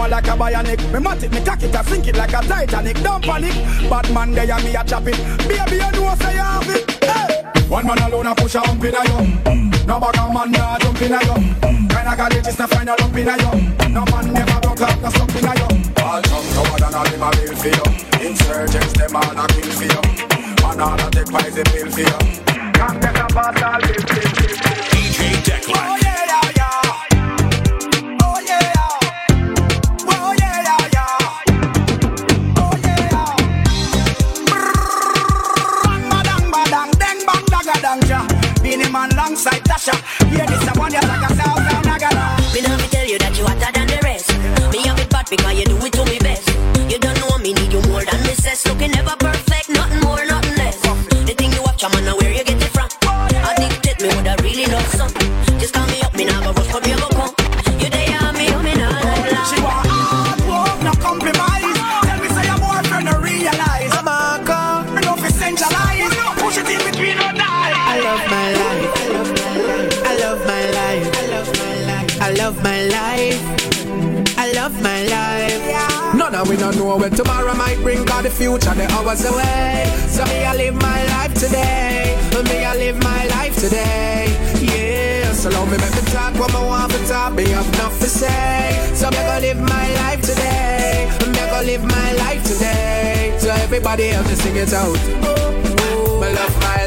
I 0.05 0.07
want 0.07 0.27
like 0.27 0.27
a 0.27 0.37
bionic. 0.37 0.93
Me 0.93 1.01
mat 1.01 1.23
it, 1.23 1.33
me 1.33 1.41
cock 1.41 1.63
it, 1.63 1.75
I 1.75 1.83
sink 1.83 2.07
it 2.09 2.17
like 2.17 2.35
a 2.35 2.43
Titanic. 2.47 3.01
Don't 3.01 3.25
panic. 3.25 3.55
Bad 3.89 4.13
man 4.13 4.33
there 4.33 4.51
and 4.51 4.63
me 4.63 4.75
a 4.77 4.85
chop 4.85 5.07
it. 5.07 5.17
Baby, 5.49 5.81
you 5.81 5.93
know 5.97 6.15
say 6.21 6.35
you 6.35 6.45
have 6.45 6.69
it. 6.69 6.85
Hey. 7.01 7.41
One 7.69 7.87
man 7.87 7.99
alone 7.99 8.27
a 8.27 8.35
push 8.35 8.55
a 8.55 8.61
hump 8.61 8.85
in 8.85 8.95
a 8.95 9.03
yum. 9.09 9.41
No 9.87 9.99
bag 9.99 10.19
of 10.19 10.29
man 10.35 10.53
nah 10.53 10.79
jump 10.79 11.01
in 11.01 11.15
a 11.15 11.25
yum. 11.25 11.43
Kinda 11.89 12.15
got 12.21 12.35
it, 12.37 12.45
just 12.45 12.61
a 12.61 12.69
find 12.69 12.91
a 12.91 12.95
lump 13.01 13.17
in 13.17 13.29
a 13.29 13.37
yum. 13.39 13.95
No 13.95 14.05
man 14.13 14.33
never 14.35 14.61
broke 14.61 14.83
up, 14.83 15.01
no 15.01 15.09
slump 15.09 15.37
in 15.37 15.49
a 15.49 15.53
yum. 15.57 15.73
All 16.05 16.21
jump 16.21 16.47
covered 16.53 16.85
and 16.85 16.95
all 16.95 17.09
them 17.09 17.23
a 17.25 17.31
bill 17.33 17.57
for 17.57 17.73
you. 17.73 18.29
Insurgents 18.29 18.93
them 18.93 19.17
all 19.17 19.25
a 19.25 19.49
kill 19.57 19.73
for 19.73 19.89
you. 19.89 20.03
Man 20.61 20.81
all 20.85 21.01
a 21.01 21.11
take 21.17 21.33
poison 21.33 21.65
pill 21.73 21.89
for 21.89 22.01
you. 22.05 22.21
Can't 22.77 23.01
get 23.01 23.17
a 23.17 23.25
all 23.41 23.53
bill, 23.57 24.05
bill, 24.05 24.05
bill, 24.05 24.33
bill. 24.37 24.75
DJ 24.93 25.33
Declan. 25.49 25.81
Oh 25.81 25.97
yeah. 25.97 26.04
Yeah, 40.35 40.47
this 40.47 40.67
a 40.67 40.73
one 40.79 40.93
ya 40.93 41.01
like 41.07 41.31
a 41.31 41.35
sound, 41.35 41.63
sound, 41.71 41.85
nagara. 41.87 42.25
Me 42.53 42.61
love 42.63 42.81
me 42.83 42.89
tell 42.89 43.07
you 43.07 43.19
that 43.19 43.39
you 43.39 43.45
hotter 43.47 43.71
than 43.73 43.87
the 43.87 43.99
rest. 44.03 44.29
Me 44.73 44.79
have 44.87 44.99
it 44.99 45.09
bad 45.11 45.27
because 45.31 45.55
you 45.59 45.65
do 45.65 45.77
it 45.79 45.93
to 45.93 46.05
me 46.07 46.19
best. 46.19 46.49
You 46.91 46.99
don't 46.99 47.19
know 47.21 47.39
me 47.39 47.53
need 47.53 47.73
you 47.73 47.81
more 47.89 48.05
than 48.05 48.25
says. 48.35 48.67
Looking 48.67 48.91
never 48.91 49.17
perfect, 49.17 49.69
nothing 49.71 50.01
more, 50.01 50.25
nothing 50.27 50.57
less. 50.57 50.81
The 51.29 51.35
thing 51.37 51.53
you 51.53 51.63
watch, 51.63 51.85
I'm 51.85 51.95
on 51.95 52.05
where 52.05 52.23
you 52.23 52.24
of 76.45 76.51
we 76.51 76.57
don't 76.57 76.77
know 76.77 76.97
where 76.97 77.11
tomorrow 77.11 77.55
might 77.55 77.79
bring 77.83 78.05
God, 78.05 78.25
the 78.25 78.31
future 78.31 78.75
the 78.75 78.87
hours 78.93 79.25
away. 79.25 79.85
So 80.09 80.25
me 80.25 80.45
I 80.45 80.55
live 80.57 80.75
my 80.75 81.05
life 81.17 81.35
today. 81.35 82.17
Me 82.45 82.65
I 82.65 82.75
live 82.77 83.03
my 83.03 83.27
life 83.29 83.57
today. 83.59 84.27
Yeah 84.61 85.33
So 85.33 85.51
long 85.51 85.71
me 85.71 85.77
make 85.79 85.95
me 85.95 86.03
talk 86.13 86.35
what 86.39 86.55
I 86.55 86.65
want 86.67 86.93
to 86.93 86.99
talk 87.07 87.33
Me 87.35 87.49
have 87.51 87.69
enough 87.75 87.99
to 88.01 88.07
say. 88.07 88.93
So 88.95 89.11
me 89.11 89.17
gonna 89.17 89.41
live 89.41 89.61
my 89.61 89.89
life 90.03 90.21
today. 90.21 91.09
Me 91.27 91.39
gonna 91.51 91.67
live 91.67 91.85
my 91.85 92.13
life 92.25 92.43
today. 92.45 93.37
So 93.39 93.51
everybody 93.51 94.11
else 94.11 94.29
just 94.29 94.43
sing 94.43 94.57
it 94.57 94.73
out. 94.73 94.97
Oh, 94.97 95.25
oh, 95.27 95.77
oh. 95.81 96.21
Me 96.21 96.35
love 96.35 96.61
my 96.61 96.84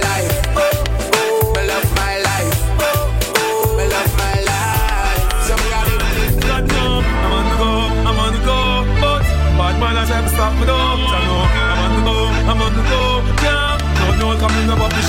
stop 10.38 10.54
me 10.60 10.66
though. 10.66 10.78
I 10.78 11.20
know 11.26 11.42
I'm 11.66 11.82
on 11.82 11.92
the 11.98 12.02
go, 12.06 12.18
I'm 12.46 12.62
on 12.62 12.74
the 12.78 12.84
go, 12.86 13.02
yeah. 13.42 13.74
Don't 13.98 14.20
know 14.22 14.38
coming 14.38 14.70
off 14.70 14.94
the 14.94 15.04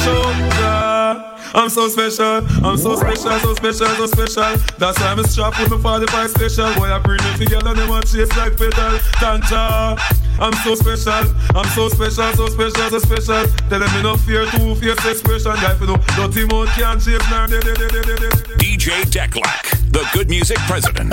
yeah. 0.56 1.34
I'm 1.54 1.68
so 1.68 1.88
special, 1.88 2.40
I'm 2.64 2.78
so 2.78 2.96
special, 2.96 3.38
so 3.40 3.54
special, 3.54 3.88
so 3.88 4.06
special. 4.06 4.56
That's 4.78 4.98
why 5.00 5.12
I'm 5.12 5.22
strapped 5.24 5.58
with 5.60 5.70
my 5.70 6.00
45 6.00 6.30
special. 6.30 6.74
Boy, 6.74 6.88
I 6.92 6.98
bring 6.98 7.20
it 7.20 7.36
together, 7.36 7.74
they 7.74 7.86
want 7.88 8.08
shape 8.08 8.34
like 8.36 8.56
petal. 8.56 8.98
Thank 9.20 9.50
ya. 9.50 9.96
I'm 10.40 10.54
so 10.64 10.74
special, 10.74 11.24
I'm 11.54 11.68
so 11.76 11.88
special, 11.88 12.32
so 12.32 12.46
special, 12.48 12.88
so 12.88 12.98
special. 12.98 13.44
Tell 13.68 13.80
them 13.80 13.90
me 13.94 14.02
no 14.02 14.16
fear, 14.16 14.46
two 14.46 14.76
fierce 14.76 15.04
expression. 15.04 15.52
Guy, 15.60 15.74
for 15.74 15.86
no 15.86 15.96
dirty 16.16 16.46
mouth 16.46 16.68
can't 16.76 17.02
shape 17.02 17.24
now. 17.28 17.46
DJ 18.56 19.04
Declac, 19.12 19.92
the 19.92 20.08
good 20.14 20.28
music 20.30 20.58
president. 20.68 21.12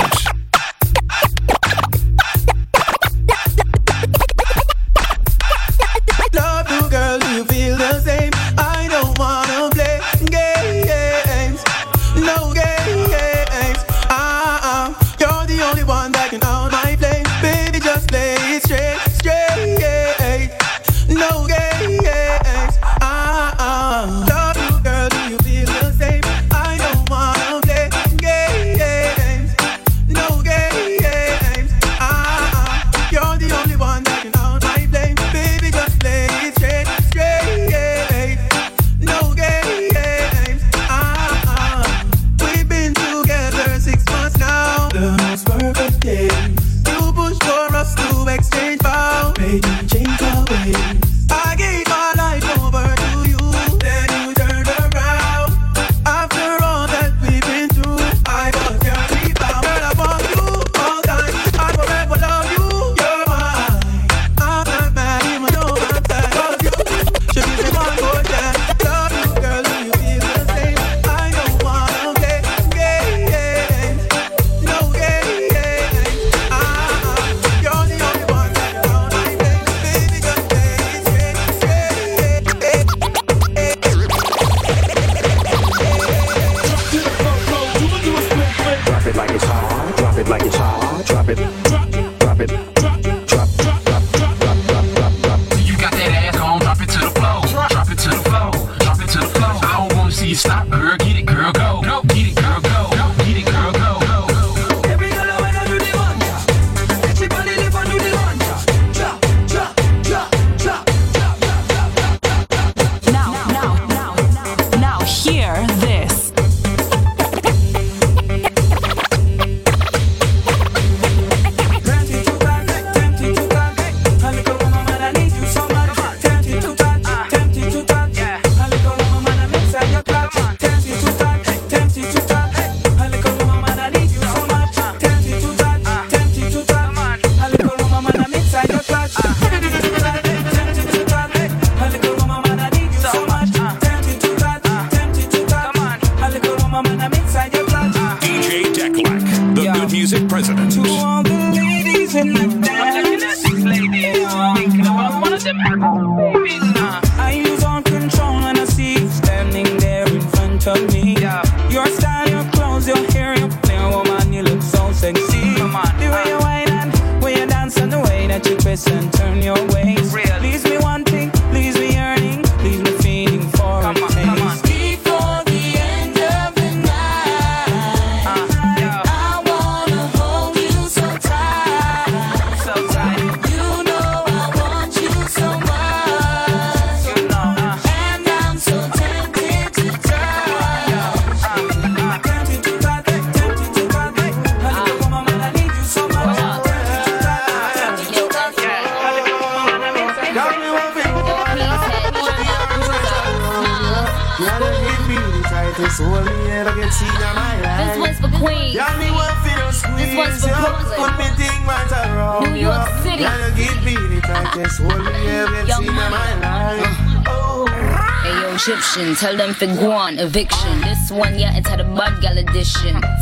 This. 115.67 116.34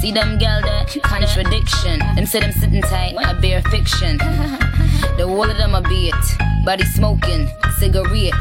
See 0.03 0.11
them 0.11 0.37
gal 0.37 0.61
there, 0.61 0.85
contradiction. 1.01 1.99
Them 1.99 2.25
say 2.25 2.41
them 2.41 2.51
sitting 2.51 2.81
tight, 2.81 3.15
I 3.17 3.39
bear 3.39 3.61
fiction. 3.71 4.17
The 5.15 5.25
wall 5.25 5.49
of 5.49 5.55
them 5.55 5.75
a 5.75 5.81
be 5.81 6.09
it. 6.09 6.65
Body 6.65 6.83
smoking, 6.83 7.47
cigarette, 7.77 8.33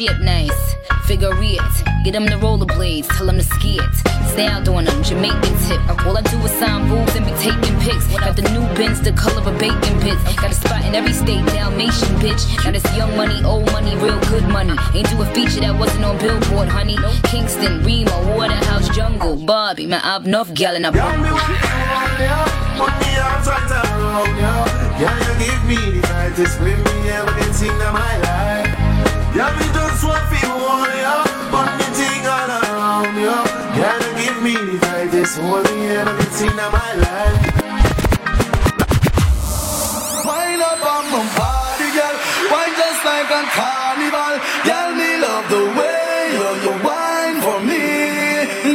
shape 0.00 0.20
nice, 0.20 0.74
figure 1.04 1.30
it. 1.34 1.60
Get 2.04 2.12
them 2.12 2.24
the 2.24 2.36
rollerblades, 2.36 3.06
tell 3.16 3.26
them 3.26 3.36
to 3.36 3.42
ski 3.42 3.78
it. 3.78 3.94
Stay 4.32 4.46
out 4.46 4.64
doing 4.64 4.86
them, 4.86 5.02
Jamaican 5.02 5.54
tip. 5.68 6.06
All 6.06 6.16
I 6.16 6.22
do 6.22 6.38
is 6.38 6.52
sign 6.52 6.88
boobs 6.88 7.14
and 7.16 7.26
be 7.26 7.32
taking 7.32 7.78
pics. 7.80 8.06
Got 8.16 8.36
the 8.36 8.42
new 8.54 8.64
bins, 8.76 9.02
the 9.02 9.12
color 9.12 9.40
of 9.40 9.46
a 9.46 9.52
bacon 9.58 10.00
bits. 10.00 10.22
Got 10.36 10.52
a 10.52 10.54
spot 10.54 10.86
in 10.86 10.94
every 10.94 11.12
state, 11.12 11.44
Dalmatian 11.52 12.16
bitch. 12.16 12.46
Now 12.64 12.70
this 12.70 12.84
young 12.96 13.14
money, 13.14 13.44
old 13.44 13.70
money, 13.72 13.94
real 13.96 14.18
good 14.32 14.48
money. 14.48 14.74
Ain't 14.94 15.10
do 15.10 15.20
a 15.20 15.26
feature 15.34 15.60
that 15.60 15.78
wasn't 15.78 16.04
on 16.04 16.16
Billboard, 16.18 16.68
honey. 16.68 16.96
Kingston, 17.24 17.84
Rema, 17.84 18.16
Waterhouse, 18.36 18.88
Jungle, 18.96 19.36
Bobby, 19.36 19.86
man, 19.86 20.00
I've 20.02 20.24
enough 20.24 20.50
gal 20.54 20.76
in 20.76 20.86
a 20.86 20.92
Put 20.92 21.04
me 23.04 23.18
arms 23.20 23.48
you. 23.48 23.52
Yeah, 25.00 25.16
you 25.26 25.34
give 25.44 25.62
me 25.68 25.76
the 26.00 26.08
my 27.92 28.16
life. 28.18 28.69
Yeah, 29.40 29.56
me 29.56 29.64
just 29.72 30.04
want 30.04 30.20
to 30.20 30.36
hold 30.52 30.84
you. 31.00 31.16
Put 31.48 31.68
me 31.80 31.86
thing 31.96 32.24
all 32.28 32.50
around 32.60 33.16
you. 33.24 33.38
Yeah, 33.80 33.96
you 34.04 34.12
give 34.20 34.38
me 34.44 34.52
the 34.52 34.76
tightest 34.84 35.40
hold 35.40 35.64
me 35.64 35.88
ever 35.96 36.12
get 36.18 36.32
seen 36.36 36.52
in 36.52 36.70
my 36.76 36.90
life. 37.00 37.40
Wind 40.28 40.60
up 40.60 40.84
on 40.92 41.04
my 41.08 41.24
body, 41.40 41.88
girl. 41.96 42.16
Wine 42.52 42.74
just 42.80 43.00
like 43.08 43.32
a 43.32 43.42
carnival. 43.56 44.34
Girl, 44.68 44.90
me 45.00 45.10
love 45.24 45.46
the 45.48 45.62
way 45.72 46.20
you, 46.36 46.48
you 46.64 46.74
wine 46.84 47.36
for 47.40 47.58
me. 47.64 47.84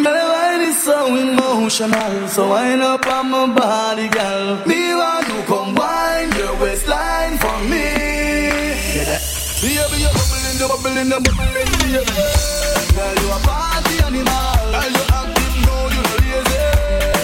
The 0.01 0.17
wine 0.34 0.62
is 0.65 0.82
so 0.82 0.97
emotional. 1.13 2.28
So 2.28 2.49
wind 2.49 2.82
up 2.82 3.06
on 3.06 3.30
my 3.30 3.54
body, 3.54 4.08
girl. 4.10 4.65
Me 4.65 4.95
want 4.97 5.28
you 5.30 5.41
come 5.45 5.75
wine 5.75 6.32
your 6.41 6.58
waistline 6.58 7.38
for 7.38 7.58
me. 7.69 7.86
Baby, 9.62 10.01
you're 10.01 10.14
bubbling, 10.67 11.10
you're 11.10 11.21
bubbling, 11.21 11.51
you're 11.91 12.06
bubbling, 12.06 12.34
baby. 12.34 12.56
Girl, 12.95 13.15
you 13.21 13.28
a 13.32 13.39
party 13.43 13.95
animal. 14.04 14.56
Girl, 14.71 14.89
you 14.89 15.04
active, 15.12 15.56
no, 15.65 15.75
you 15.93 16.01
no 16.06 16.13
lazy. 16.23 16.60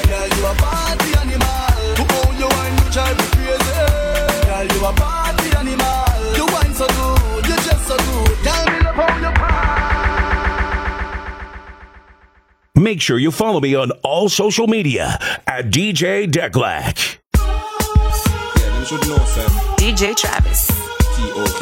Girl, 0.09 0.27
you 0.35 0.43
a 0.45 0.53
party 0.59 1.09
animal. 1.21 1.71
Who 1.97 2.03
own 2.17 2.33
you 2.37 2.49
wine, 2.49 2.75
you 2.77 2.87
drive 2.91 3.15
me 3.17 3.25
crazy. 3.33 3.75
Girl, 4.45 4.65
you 4.67 4.79
a 4.85 4.91
party 4.93 5.47
animal. 5.57 6.05
You 6.35 6.45
wine 6.53 6.73
so 6.73 6.87
good, 6.87 7.45
you 7.47 7.55
just 7.55 7.83
so 7.87 7.95
good. 7.97 8.35
Girl, 8.43 8.65
me 8.71 8.79
love 8.85 8.95
how 8.95 9.15
you 12.75 12.81
Make 12.81 13.01
sure 13.01 13.19
you 13.19 13.31
follow 13.31 13.59
me 13.59 13.75
on 13.75 13.91
all 14.03 14.27
social 14.29 14.67
media 14.67 15.17
at 15.47 15.69
DJ 15.71 16.27
Declac. 16.29 17.17
Yeah, 17.35 18.69
them 18.69 18.85
should 18.85 19.07
know, 19.07 19.17
sir. 19.25 19.47
DJ 19.77 20.15
Travis. 20.15 20.67
T-O-K 21.15 21.60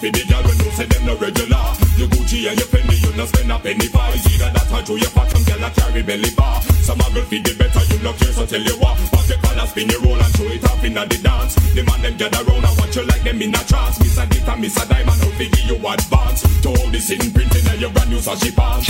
for 0.00 0.08
the 0.08 0.24
girl 0.24 0.42
when 0.48 0.56
you 0.56 0.72
say 0.72 0.88
them 0.88 1.04
no 1.04 1.14
regular. 1.20 1.60
Your 2.00 2.08
Gucci 2.08 2.48
and 2.48 2.56
your 2.56 2.68
Fendi, 2.72 2.96
you 2.96 3.12
no 3.16 3.28
spend 3.28 3.52
a 3.52 3.58
penny 3.60 3.86
for. 3.92 4.00
Either 4.00 4.48
that 4.48 4.72
or 4.72 4.80
through 4.80 5.04
your 5.04 5.12
fat 5.12 5.28
some 5.28 5.44
girl 5.44 5.60
a 5.60 5.68
carry 5.76 6.02
belly 6.02 6.32
bar. 6.32 6.64
Some 6.80 7.04
a 7.04 7.06
girl 7.12 7.24
feed 7.28 7.44
the 7.44 7.52
better, 7.60 7.84
you 7.92 8.00
no 8.00 8.16
care, 8.16 8.32
so 8.32 8.48
tell 8.48 8.64
you 8.64 8.76
what. 8.80 8.96
Pop 9.12 9.28
your 9.28 9.38
collar, 9.44 9.68
spin 9.68 9.92
your 9.92 10.00
roll 10.00 10.16
and 10.16 10.32
show 10.32 10.48
it 10.48 10.64
off 10.64 10.80
inna 10.80 11.04
the 11.04 11.18
dance. 11.20 11.54
The 11.76 11.84
man 11.84 12.00
them 12.00 12.16
gather 12.16 12.42
round 12.48 12.64
and 12.64 12.76
watch 12.80 12.96
you 12.96 13.04
like 13.04 13.24
them 13.28 13.42
in 13.44 13.52
a 13.52 13.62
trance. 13.68 14.00
Miss 14.00 14.16
a 14.16 14.24
glitter, 14.24 14.56
miss 14.56 14.76
a 14.80 14.84
diamond, 14.88 15.20
how 15.20 15.30
figure 15.36 15.64
you 15.68 15.76
advance. 15.76 16.40
To 16.64 16.68
hold 16.72 16.90
this 16.96 17.10
in 17.12 17.20
printing 17.36 17.66
and 17.68 17.80
your 17.80 17.92
brand 17.92 18.08
new 18.08 18.24
sashi 18.24 18.50
pants. 18.56 18.88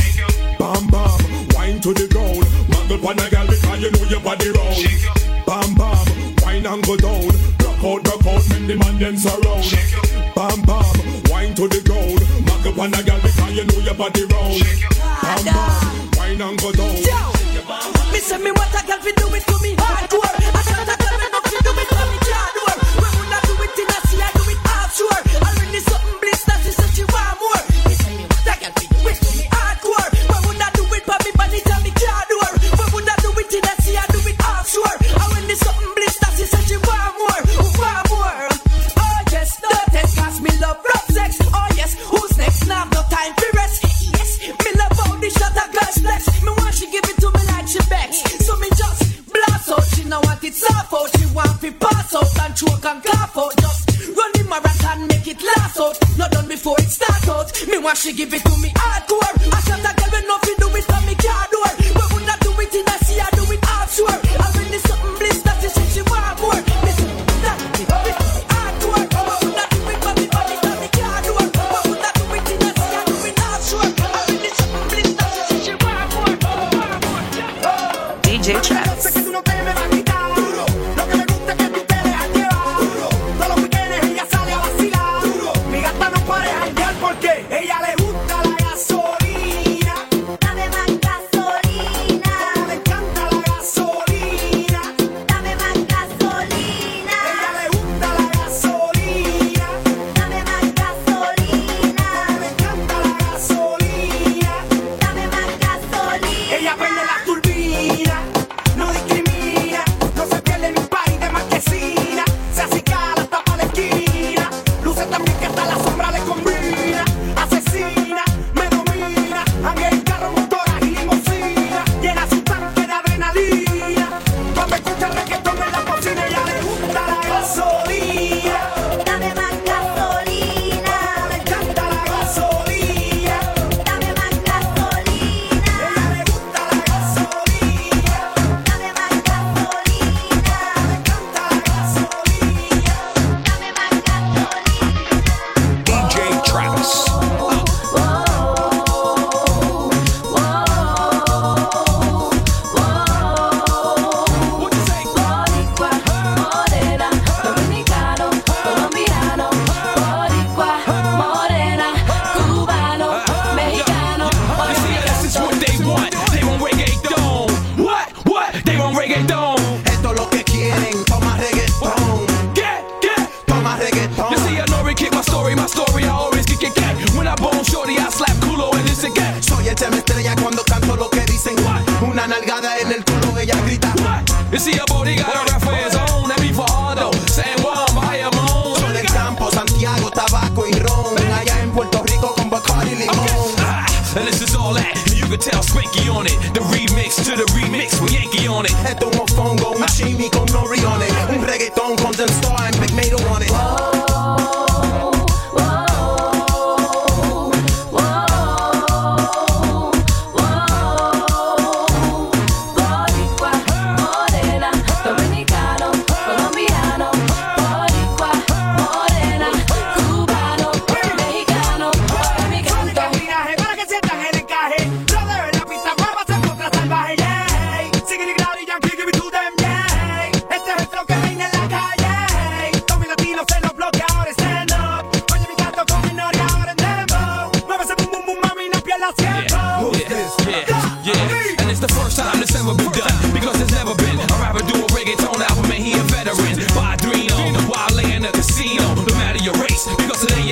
Bam 0.63 0.87
bam, 0.95 1.19
wine 1.59 1.83
to 1.83 1.91
the 1.91 2.07
ground. 2.07 2.47
Muggle 2.71 3.03
pon 3.03 3.19
a 3.19 3.27
girl 3.27 3.47
because 3.51 3.83
you 3.83 3.91
know 3.91 4.07
your 4.07 4.23
body 4.23 4.49
round. 4.55 4.79
Bam 5.43 5.75
bam, 5.75 6.07
wine 6.47 6.67
and 6.71 6.83
go 6.87 6.95
down. 6.95 7.27
Rock 7.67 7.83
out, 7.83 8.01
rock 8.07 8.27
out, 8.31 8.43
make 8.55 8.67
the 8.71 8.77
man 8.79 8.95
them 9.03 9.17
surround. 9.19 9.67
Pon 12.81 12.95
a 12.95 13.03
girl 13.03 13.21
because 13.21 13.53
you 13.53 13.65
know 13.67 13.79
your 13.81 13.93
body 13.93 14.25
round. 14.25 14.63
Bam 15.21 15.45
bam, 15.45 16.11
wine 16.17 16.41
and 16.41 16.59
go 16.59 16.73
down. 16.73 16.95
Me 18.11 18.19
say 18.21 18.39
me 18.39 18.53
what 18.53 18.73
a 18.73 18.87
girl 18.87 18.99
fi 19.01 19.13
do 19.13 19.35
it 19.35 19.45
to 19.45 19.59
me 19.63 19.77
hardcore. 19.77 20.30
she 58.01 58.15
give 58.15 58.33
it 58.33 58.43
to 58.43 58.57
me. 58.57 58.70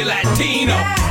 Latino. 0.09 1.08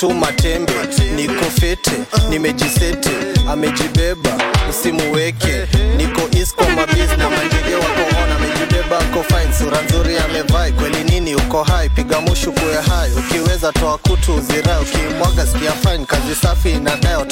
tu 0.00 0.10
matembe, 0.14 0.72
niko 1.16 1.44
fete, 1.60 1.90
nimejisete, 2.30 3.10
amejibeba 3.50 4.30
usimuweke, 4.70 5.66
niko 5.96 6.20
is 6.42 6.54
kwa 6.54 6.66
na 6.66 7.30
manjege 7.30 7.74
wakoona 7.74 8.36
amejibeba 8.36 8.98
ako 8.98 9.22
fine, 9.22 9.52
sura 9.58 9.82
nzuri 9.82 10.18
amevai 10.18 10.72
kweli, 10.72 11.04
nini 11.04 11.34
uko 11.34 11.62
hai, 11.62 11.88
piga 11.88 12.20
mushu 12.20 12.52
kuya 12.52 12.82
hai, 12.82 13.10
ukiweza 13.18 13.72
toa 13.72 13.98
kutu 13.98 14.34
uzira 14.34 14.69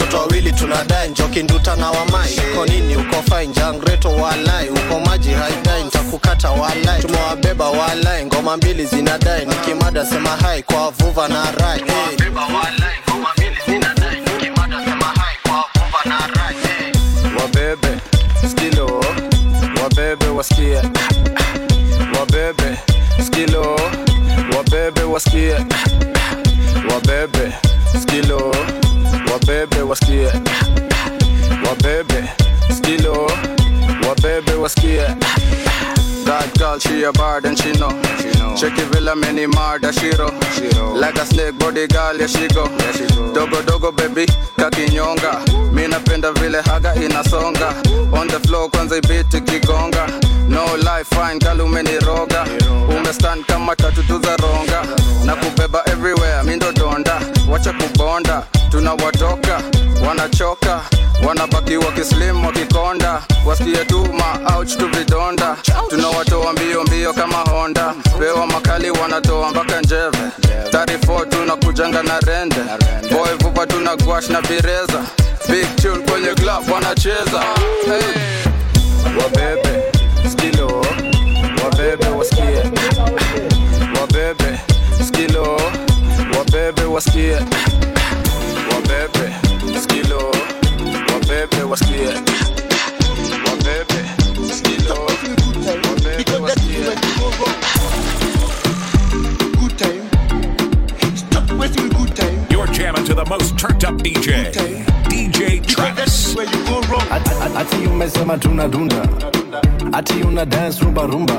watoto 0.00 0.18
wawili 0.18 0.52
tunadae 0.52 1.08
njoki 1.08 1.42
nduta 1.42 1.76
na 1.76 1.90
wamai. 1.90 2.40
Uko 2.52 2.66
nini? 2.66 2.96
Uko 2.96 3.22
fine 3.22 3.46
jangreto 3.54 4.10
walai. 4.10 4.68
Uko 4.68 5.00
maji 5.00 5.30
haidai 5.30 5.84
ntakukata 5.84 6.50
walai. 6.50 7.02
Tumewabeba 7.02 7.70
walai 7.70 8.24
ngoma 8.26 8.56
mbili 8.56 8.86
zinadai. 8.86 9.46
Nikimada 9.46 10.06
sema 10.06 10.30
hai 10.30 10.62
kwa 10.62 10.90
vuva 10.90 11.28
na 11.28 11.50
rai. 11.52 11.80
Wabebe 17.40 17.98
skilo. 18.50 19.04
Wabebe 24.56 25.02
wasikie. 25.02 25.54
wabebe 29.68 29.82
wasikie, 29.82 30.32
wabebe 31.68 32.24
stilo, 32.76 33.30
wabebe 34.08 34.52
wasikie 34.54 35.06
that 36.24 36.52
girl, 36.58 36.78
she 36.78 37.02
a 37.04 37.12
bard 37.12 37.46
and 37.46 37.56
she 37.58 37.72
know. 37.72 37.88
She 38.20 38.28
know. 38.38 38.52
Checky 38.52 38.84
Villa 38.92 39.16
mini 39.16 39.46
marda 39.46 39.90
shiro. 39.90 40.28
shiro. 40.52 40.92
Like 40.92 41.14
a 41.16 41.24
snake 41.24 41.58
body 41.58 41.86
girl, 41.86 42.18
yeah 42.18 42.26
she 42.26 42.46
go. 42.48 42.66
Yeah, 42.68 42.92
she 42.92 43.06
go. 43.16 43.32
Dogo 43.32 43.62
dogo 43.62 43.92
baby, 43.92 44.26
kakinyonga. 44.58 45.72
Mi 45.72 45.86
napenda 45.88 46.32
vile 46.34 46.60
haga 46.62 46.92
inasonga. 46.96 47.72
On 48.12 48.28
the 48.28 48.38
floor 48.46 48.68
kwanza 48.70 48.96
ibiti 48.98 49.40
kigonga. 49.40 50.06
No 50.50 50.66
life 50.76 51.08
fine 51.08 51.38
girl 51.38 51.62
umeniroga. 51.62 52.44
Umestand 52.90 53.46
kama 53.46 53.74
tatu 53.74 54.02
tu 54.02 54.18
ronga. 54.20 54.84
Na 55.24 55.34
kubeba 55.34 55.82
everywhere, 55.88 56.42
mi 56.44 56.58
donda 56.58 57.20
Wacha 57.50 57.72
kubonda, 57.72 58.42
tunawatoka. 58.70 59.60
Wanachoka, 60.08 60.80
wanabaki 61.28 61.76
wakislim 61.76 62.44
wakikonda. 62.46 63.22
Wasikie 63.46 63.84
tu 63.84 64.08
ma 64.12 64.56
ouch 64.56 64.76
tu. 64.76 65.56
Tunawatoa 65.90 66.52
mbio 66.52 66.82
mbio 66.84 67.12
kama 67.12 67.36
Honda. 67.38 67.94
Pewa 68.18 68.46
makali 68.46 68.90
wanatoa 68.90 69.50
mpaka 69.50 69.80
njeve. 69.80 70.18
34 70.70 71.26
tunakujanga 71.28 72.02
na 72.02 72.20
rende. 72.20 72.56
Boy 73.10 73.34
vuva 73.40 73.66
tuna 73.66 73.96
gwash 73.96 74.28
na 74.28 74.42
pireza, 74.42 75.02
Big 75.48 75.76
tune 75.76 75.98
kwenye 76.10 76.28
club 76.34 76.70
wanacheza. 76.72 77.42
Hey. 77.84 78.22
Wabebe, 79.22 79.82
skilo, 80.30 80.86
wabebe 81.64 82.08
wasikie. 82.08 82.62
Wabebe 86.68 86.86
wasikie. 86.86 87.38
Wabebe, 88.70 89.34
skilo, 89.80 90.32
wabebe 91.12 91.64
wasikie. 91.64 92.08
Wabebe, 93.46 94.04
skilo, 94.52 95.06
wabebe 95.66 96.38
wasikie. 96.40 96.78
You're 102.50 102.66
jamming 102.66 103.04
to 103.04 103.14
the 103.14 103.24
most 103.24 103.58
turned 103.58 103.84
up 103.84 103.94
DJ, 103.96 104.52
DJ 105.38 105.60
Travis. 105.66 106.36
ati 107.56 107.76
umesema 107.86 108.38
tunadunda 108.38 109.08
ati 109.92 110.22
una 110.22 110.44
dance 110.44 110.84
rumba 110.84 111.02
rumba 111.02 111.34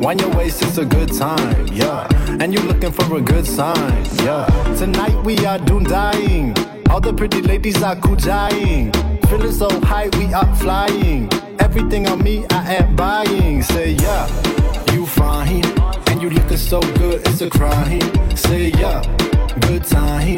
Wind 0.00 0.20
your 0.20 0.30
waist, 0.36 0.62
it's 0.62 0.78
a 0.78 0.84
good 0.84 1.12
time, 1.12 1.66
yeah. 1.72 2.06
And 2.40 2.54
you 2.54 2.60
looking 2.60 2.90
for 2.92 3.16
a 3.16 3.20
good 3.20 3.44
sign, 3.44 4.04
yeah. 4.24 4.46
Tonight 4.78 5.14
we 5.24 5.36
are 5.44 5.58
doom 5.58 5.84
dying. 5.84 6.54
All 6.88 7.00
the 7.00 7.12
pretty 7.12 7.42
ladies 7.42 7.82
are 7.82 7.96
kujaing. 7.96 8.92
Feeling 9.28 9.52
so 9.52 9.68
high, 9.80 10.08
we 10.16 10.32
are 10.32 10.46
flying. 10.56 11.28
Everything 11.58 12.06
on 12.08 12.22
me, 12.22 12.46
I 12.50 12.76
am 12.76 12.94
buying. 12.96 13.62
Say 13.62 13.90
yeah, 13.90 14.26
you 14.94 15.04
fine, 15.04 15.64
and 16.06 16.22
you 16.22 16.30
looking 16.30 16.56
so 16.56 16.80
good, 16.80 17.20
it's 17.26 17.42
a 17.42 17.50
crime. 17.50 18.00
Say 18.36 18.70
yeah, 18.78 19.02
good 19.68 19.84
time. 19.84 20.36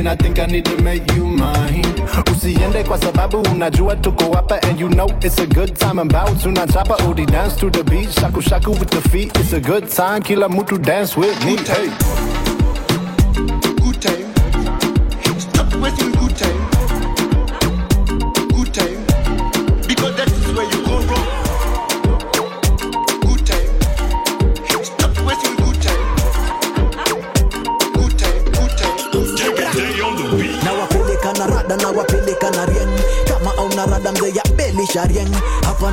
And 0.00 0.08
I 0.08 0.16
think 0.16 0.38
I 0.38 0.46
need 0.46 0.64
to 0.64 0.82
make 0.82 1.12
you 1.14 1.26
mine. 1.26 1.84
Usiende 2.32 2.84
kwa 2.84 2.98
sababu 2.98 3.38
unajua 3.52 3.96
tuko 3.96 4.32
hapa 4.34 4.62
and 4.62 4.80
you 4.80 4.88
know 4.88 5.10
it's 5.20 5.38
a 5.38 5.46
good 5.46 5.74
time. 5.78 5.90
I'm 6.00 6.10
about 6.14 6.42
tunachapa 6.42 6.96
udi 7.08 7.26
dance 7.26 7.56
to 7.60 7.70
the 7.70 7.82
beat. 7.82 8.20
Shaku 8.20 8.40
shaku 8.42 8.70
with 8.70 8.88
the 8.90 9.08
feet. 9.10 9.36
It's 9.38 9.52
a 9.52 9.60
good 9.60 9.88
time. 9.96 10.20
Kila 10.22 10.48
mtu 10.48 10.78
dance 10.78 11.20
with 11.20 11.44
me. 11.44 11.56
Hey 11.56 11.90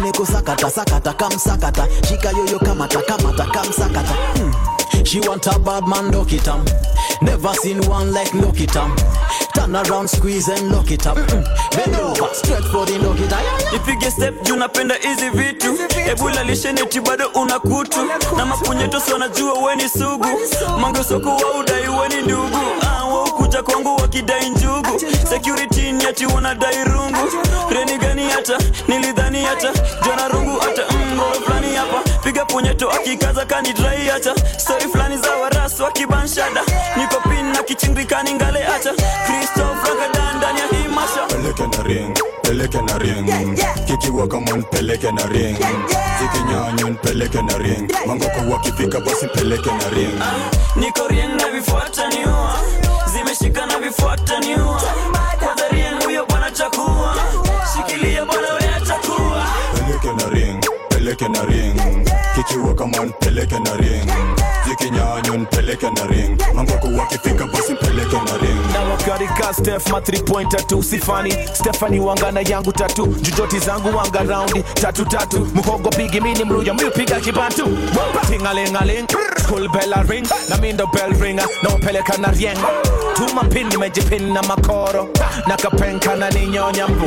niko 0.07 0.25
sakata 0.25 0.69
sakata 0.69 1.13
kamsakata 1.13 1.87
shika 2.09 2.29
yoyo 2.29 2.59
kamata 2.59 3.01
kamata 3.01 3.45
kamsakata 3.45 4.13
hmm. 4.37 4.53
She 5.05 5.19
want 5.21 5.47
a 5.47 5.57
bad 5.59 5.87
man, 5.87 6.11
lock 6.11 6.33
it 6.33 6.47
up. 6.49 6.67
Never 7.21 7.53
seen 7.53 7.79
one 7.87 8.11
like 8.11 8.33
lock 8.33 8.59
it 8.59 8.75
up. 8.75 8.91
Turn 9.55 9.73
around, 9.73 10.09
squeeze 10.09 10.49
and 10.49 10.69
lock 10.69 10.91
it 10.91 11.07
up. 11.07 11.15
Mm. 11.15 11.43
Bend 11.75 11.95
over, 11.95 12.33
stretch 12.33 12.65
for 12.65 12.85
the 12.85 12.97
lock 12.99 13.19
it 13.19 13.31
up. 13.31 13.41
ipige 13.75 14.11
step 14.11 14.43
juu 14.43 14.55
napenda 14.55 14.95
hizi 14.95 15.29
vitu 15.29 15.77
ebula 16.11 16.43
lisheneti 16.43 16.99
bado 17.01 17.27
una 17.27 17.59
kutu 17.59 17.99
na 18.37 18.45
mapunyetosi 18.45 19.13
wanajua 19.13 19.53
weni 19.53 19.89
sugu 19.89 20.27
mangesoko 20.81 21.29
wa 21.29 21.59
udai 21.59 21.87
weni 21.87 22.21
ndugu 22.21 22.57
Ah, 23.47 23.49
waukuja 23.49 23.63
kwangu 23.63 23.95
wakidai 24.01 24.49
njugu. 24.49 24.99
Security 25.29 25.91
ni 25.91 26.05
ati 26.05 26.25
wanadai 26.25 26.83
rungu. 26.83 27.29
Reni 27.69 27.97
gani 27.97 28.29
hata? 28.29 28.57
Nilidhani 28.87 29.43
hata. 29.43 29.71
Jana 30.05 30.27
rungu 30.27 30.59
hata 30.59 30.81
mgoro 30.97 31.33
fulani 31.45 31.75
hapa. 31.75 32.09
Piga 32.23 32.45
punyeto 32.45 32.91
akikaza 32.91 33.45
kanidrai 33.45 34.07
hata. 34.07 34.35
Stori 34.59 34.83
fulani 34.91 35.17
za 35.17 35.35
warasu 35.35 35.83
wakibanshada 35.83 36.61
niko 36.97 37.15
pin 37.29 37.45
na 37.45 37.63
kichindikani 37.63 38.33
ngale 38.33 38.59
hata. 38.63 38.93
Kristof 39.25 39.89
ragadan 39.89 40.37
ndani 40.37 40.59
ya 40.59 40.65
hii 40.67 40.87
masha. 40.95 41.25
Peleke 41.27 41.77
na 41.77 41.83
ring 41.83 42.17
peleke 42.41 42.81
na 42.81 42.97
ring. 42.97 43.59
Kikiwa 43.85 44.27
kama 44.27 44.57
peleke 44.63 45.11
na 45.11 45.25
ring. 45.25 45.57
Zikinyanywa 46.21 46.91
peleke 47.01 47.41
na 47.41 47.57
ring. 47.57 47.91
Mangoko 48.07 48.51
wakifika 48.51 48.99
basi 48.99 49.27
peleke 49.27 49.69
na 49.71 49.89
ring. 49.89 50.19
Niko 50.75 51.07
ring 51.07 51.35
na 51.41 51.47
vifuata 51.49 52.07
niua 52.07 52.55
zimeshika 53.35 53.65
na 53.65 53.79
vifuata 53.79 54.39
niua. 54.39 54.81
Kwanza 55.39 55.67
rien 55.71 56.03
huyo 56.03 56.25
bwana 56.25 56.51
chakua. 56.51 57.15
Shikilia 57.73 58.25
bwana 58.25 58.53
we 58.53 58.69
atakuwa 58.75 59.45
peleke 59.75 60.13
na 60.23 60.29
ring 60.29 60.65
peleke 60.89 61.27
na 61.27 61.41
ring. 61.45 62.09
Kikiwa 62.35 62.73
kama 62.75 62.97
nipeleke 63.05 63.59
na 63.59 63.75
ring. 63.77 64.11
Zikinyanywa 64.69 65.37
nipeleke 65.37 65.89
na 65.89 66.07
ring. 66.07 66.41
Mangoko 66.53 66.87
wakifika 66.87 67.45
basi 67.47 67.73
peleke 67.75 68.15
na 68.15 68.37
ring. 68.37 68.73
Na 68.73 68.79
wakarika 68.79 69.53
stef 69.53 69.87
ma 69.87 69.99
3 69.99 70.23
pointer 70.23 70.67
tu 70.67 70.83
sifani. 70.83 71.35
Stefani 71.53 71.99
wangana 71.99 72.41
yangu 72.41 72.71
tatu. 72.71 73.07
Jujoti 73.07 73.59
zangu 73.59 73.97
wanga 73.97 74.23
raundi 74.23 74.63
tatu 74.63 75.05
tatu. 75.05 75.47
Muhogo 75.53 75.89
pigi 75.89 76.21
mini 76.21 76.43
mruya 76.43 76.73
miupiga 76.73 77.19
kibantu 77.19 77.77
tingalingaling 78.29 79.07
school 79.47 79.67
bella 79.69 80.03
ring 80.09 80.25
na 80.49 80.57
mindo 80.57 80.85
bell 80.91 81.11
ringer, 81.21 81.47
na 81.63 81.69
upeleka 81.69 82.17
na 82.17 82.31
rien 82.31 82.57
tuma 83.15 83.43
pin 83.49 83.67
nimejipin 83.69 84.33
na 84.33 84.41
makoro 84.43 85.07
na 85.47 85.55
kapenka 85.57 86.15
na 86.15 86.29
ninyonya 86.29 86.87
mbu. 86.87 87.05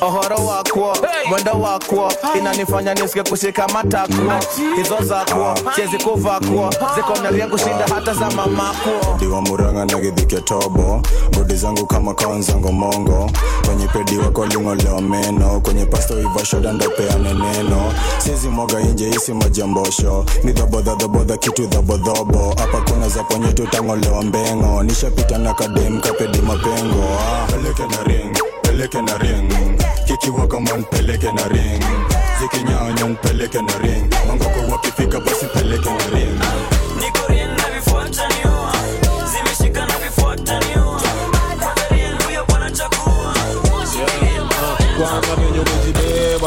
Ohoro 0.00 0.36
wakwo 0.46 0.96
mwendo 1.28 1.52
wakwo 1.52 2.12
inanifanya 2.38 2.94
nisike 2.94 3.22
kushika 3.22 3.68
matakwo 3.68 4.32
hizo 4.76 4.96
zakwo 5.02 5.54
chezi 5.76 5.98
kuvakwo 6.04 6.70
ziko 6.94 7.14
na 7.22 7.46
kushinda 7.48 7.86
hata 7.94 8.14
za 8.14 8.30
mamakwo 8.30 9.16
diwa 9.18 9.42
muranga 9.42 9.84
na 9.84 10.00
githike 10.00 10.40
tobo 10.40 11.02
bodi 11.36 11.54
zangu 11.56 11.86
kama 11.86 12.14
kaonzango 12.14 12.72
mongo 12.72 13.30
kwenye 13.66 13.86
pedi 13.88 14.18
wako 14.18 14.46
lingolewa 14.46 15.00
meno. 15.00 15.60
Kwenye 15.60 15.86
pasto 15.86 16.20
ivashoda 16.20 16.72
ndopeane 16.72 17.34
neno. 17.34 17.92
Sizi 18.18 18.48
mwaga 18.48 18.80
inje 18.80 19.08
isi 19.10 19.32
majambosho 19.34 20.24
ni 20.44 20.52
dhabodhadhabodha 20.52 21.36
kitu 21.36 21.68
dhabodhobo 21.70 22.54
hapa 22.58 22.80
kuna 22.80 23.08
za 23.08 23.22
kwenye 23.24 23.52
tutang'olewa 23.52 24.22
mbengo. 24.22 24.82
Nishapita 24.82 25.38
na 25.38 25.54
kadem 25.54 26.00
kapedi 26.00 26.38
mapengo. 26.38 27.04
Ah. 27.20 27.46
peleke 27.52 27.82
na 27.86 27.98
ring 28.04 28.62
peleke 28.62 29.02
na 29.02 29.18
ring. 29.18 29.52
Wakifika 34.72 35.20
basi 35.20 35.46
peleke 35.46 35.90
na 35.90 36.18
ring 36.18 36.40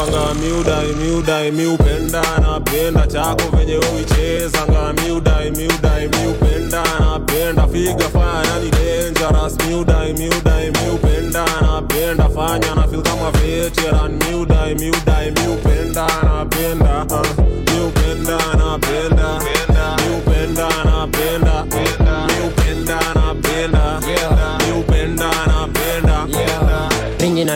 umejibebanga 0.04 0.34
miudai 0.34 0.92
miudai 0.94 1.50
miupenda 1.50 2.22
napenda 2.40 3.06
chako 3.06 3.56
venye 3.56 3.76
uichezanga 3.78 4.92
miudai 4.92 5.50
miudai 5.50 6.08
miupenda 6.08 6.82
napenda. 7.00 7.66
Figa 7.68 8.08
faya 8.08 8.44
yani 8.50 8.70
dangerous. 8.70 9.56
Miudai 9.68 10.12
miudai 10.12 10.70
miupenda 10.70 11.44
napenda. 11.62 12.28
Fanya 12.28 12.74
na 12.74 12.86
feel 12.88 13.02
kama 13.02 13.30
veteran. 13.30 14.12
Miudai 14.18 14.74
miudai 14.74 15.30
miupenda 15.30 16.06
napenda. 16.22 17.06
Uh, 17.10 17.26
miupenda 17.72 18.38
napenda. 18.58 19.40
Miupenda 20.06 20.68
napenda 20.84 21.43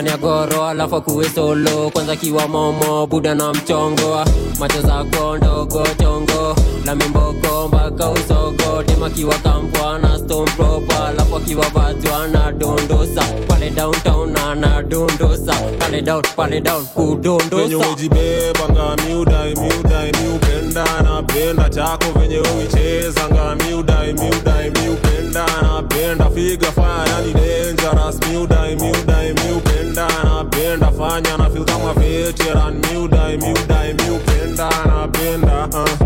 nani 0.01 0.09
agoro 0.09 0.65
alafu 0.65 0.95
akuwe 0.95 1.29
solo. 1.29 1.89
Kwanza 1.93 2.15
kiwa 2.15 2.47
momo 2.47 3.07
buda 3.07 3.35
na 3.35 3.53
mchongo. 3.53 4.25
Macho 4.59 4.81
za 4.81 5.03
kondogo 5.03 5.87
chongo 6.01 6.55
la 6.89 6.95
mimboko 6.95 7.67
mpaka 7.67 8.09
usogo. 8.09 8.83
Tema 8.85 9.09
kiwa 9.09 9.35
kampwa 9.35 9.99
na 9.99 10.17
stompropa 10.19 11.07
alafu 11.07 11.35
akiwa 11.35 11.65
vatwa 11.69 12.27
na 12.27 12.51
dondosa. 12.51 13.21
Pale 13.47 13.69
downtown 13.69 14.31
na 14.31 14.83
dondosa. 14.83 15.53
Pale 15.79 16.01
down 16.01 16.21
pale 16.35 16.61
down 16.61 16.81
venye 16.81 17.05
kudondosa 17.05 17.77
umejibebanga 17.77 18.95
miudai 19.07 19.55
miudai 19.55 20.11
miupenda 20.21 20.85
napenda. 21.03 21.69
Chako 21.69 22.19
venye 22.19 22.39
uichezanga 22.39 23.55
miudai 23.55 24.13
miudai 24.13 24.71
miupenda 24.71 25.45
napenda. 25.61 26.29
Figa 26.29 26.71
fire 26.71 27.09
yani 27.11 27.33
dangerous. 27.33 28.19
Miudai 28.29 28.75
miudai 28.75 29.33
miupenda 29.33 30.07
napenda. 30.23 30.91
Fanya 30.91 31.37
na 31.37 31.49
feel 31.49 31.65
kama 31.65 31.93
veteran. 31.93 32.73
Miudai 32.91 33.37
miudai 33.37 33.93
miupenda 33.93 34.69
napenda 34.85 35.67
uh, 35.73 35.98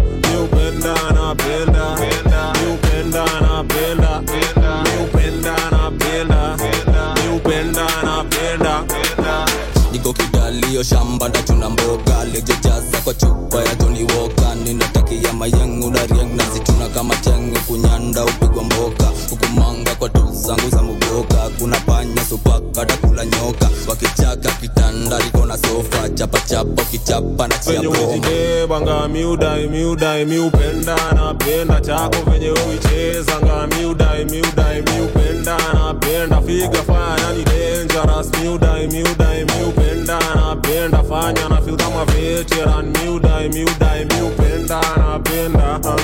kidalio 10.53 10.83
shamba 10.83 11.29
dachuna 11.29 11.69
mboga 11.69 12.25
lijojaza 12.25 12.97
kwa 13.03 13.13
chupa 13.13 13.57
ya 13.63 13.75
Johnny 13.75 14.03
Walker. 14.03 14.55
Ninatakia 14.63 15.33
mayengu 15.33 15.91
na 15.91 16.05
rieng 16.05 16.35
nazituna 16.35 16.87
kama 16.89 17.15
chenge. 17.15 17.59
Kunyanda 17.67 18.23
upigwa 18.25 18.63
mboka 18.63 19.11
hukumanga 19.29 19.95
kwa 19.95 20.09
tu 20.09 20.29
zangu 20.33 20.69
za 20.69 20.81
muboka 20.81 21.49
kuna 21.59 21.79
panya 21.79 22.25
supaka 22.29 22.85
takula 22.85 23.25
nyoka. 23.25 23.69
Wakichaka 23.87 24.51
kitanda 24.61 25.19
liko 25.19 25.45
na 25.45 25.57
sofa. 25.57 26.09
Chapachapa 26.09 26.83
kichapa 26.85 27.47
na 27.47 27.57
chia 27.57 27.73
venye 27.81 27.87
bomba 27.87 28.07
umejibebanga 28.07 29.07
miudai 29.07 29.67
miudai 29.67 30.25
miupenda 30.25 30.95
napenda 31.15 31.81
chako. 31.81 32.31
Venye 32.31 32.49
uichezanga 32.51 33.67
miudai 33.67 34.25
miudai 34.25 34.81
miupenda 34.81 35.57
napenda 35.73 36.41
figa 36.41 36.83
faya 36.83 37.17
yani 37.27 37.43
dangerous 37.43 38.27
miudai 38.41 38.87
miudai 38.87 39.45
miupenda 39.45 40.19
napenda 40.53 41.03
fanya 41.03 41.49
na 41.49 41.61
feel 41.61 41.75
kama 41.77 42.05
veteran. 42.05 42.85
Miudai 42.93 43.49
miudai 43.49 44.05
miupenda 44.05 44.81
napenda 44.97 45.79
uh, 45.83 45.95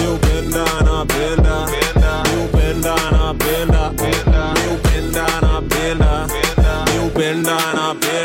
miupenda 0.00 0.64
napenda 0.84 1.66
miupenda 2.30 2.94
napenda 3.10 3.90
miupenda 4.54 5.26
napenda 5.42 6.26
miupenda 6.94 7.56
napenda 7.72 8.15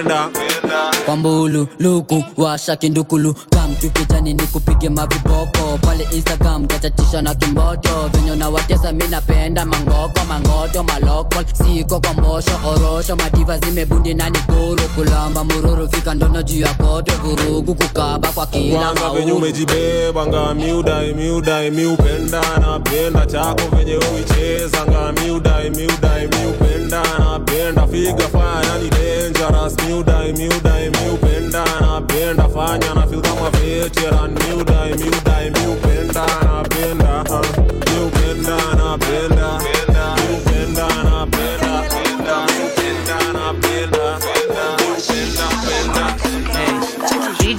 kwambulu 1.11 1.67
luku 1.79 2.23
washa 2.37 2.75
kindukulu. 2.75 3.33
Kamtukijani 3.49 4.33
ni 4.33 4.43
kupige 4.43 4.89
maviboko 4.89 5.77
pale 5.81 6.07
instagram 6.11 6.67
tachatisha 6.67 7.21
na 7.21 7.35
kimboto. 7.35 8.09
Venye 8.13 8.35
na 8.35 8.49
watesa 8.49 8.91
mi 8.91 9.07
napenda 9.07 9.65
mangoko 9.65 10.19
mangoto 10.27 10.83
maloko. 10.83 11.35
Siko 11.53 11.99
kwa 11.99 12.13
mbosho 12.13 12.51
orosho 12.67 13.15
madiva 13.15 13.57
zimebundi 13.59 14.13
na 14.13 14.29
nikuru. 14.29 14.81
Kulamba 14.95 15.43
mururu 15.43 15.89
fika 15.91 16.13
ndono 16.13 16.43
juu 16.43 16.59
ya 16.61 16.73
koto 16.73 17.11
vurugu 17.23 17.75
kukaba 17.75 18.27
kwa 18.31 18.45
kila 18.47 18.91
umejibeba 19.31 20.25
venye 20.25 20.53
miudai 20.53 21.13
miudai 21.13 21.71
miupenda 21.71 22.41
napenda 22.59 23.25
chako 23.25 23.75
venye 23.75 23.95
uicheza 23.95 24.85
miudai 25.11 25.69
miudai 25.69 26.27
miupenda 26.27 27.03
napenda 27.19 27.87
figa 27.87 28.27
faya 28.27 28.61
yani 28.71 28.89
dangerous 28.89 29.73
miudai 29.87 30.33
miupenda 31.03 31.63
napenda 31.81 32.49
fanya 32.49 32.93
na 32.93 33.07
feel 33.07 33.21
kama 33.21 33.49
veteran 33.49 34.31
miudai 34.31 34.93
miudai 34.97 35.49
miupenda 35.51 36.25
napenda 36.43 37.23
miupenda 37.87 38.57
napenda 38.75 39.40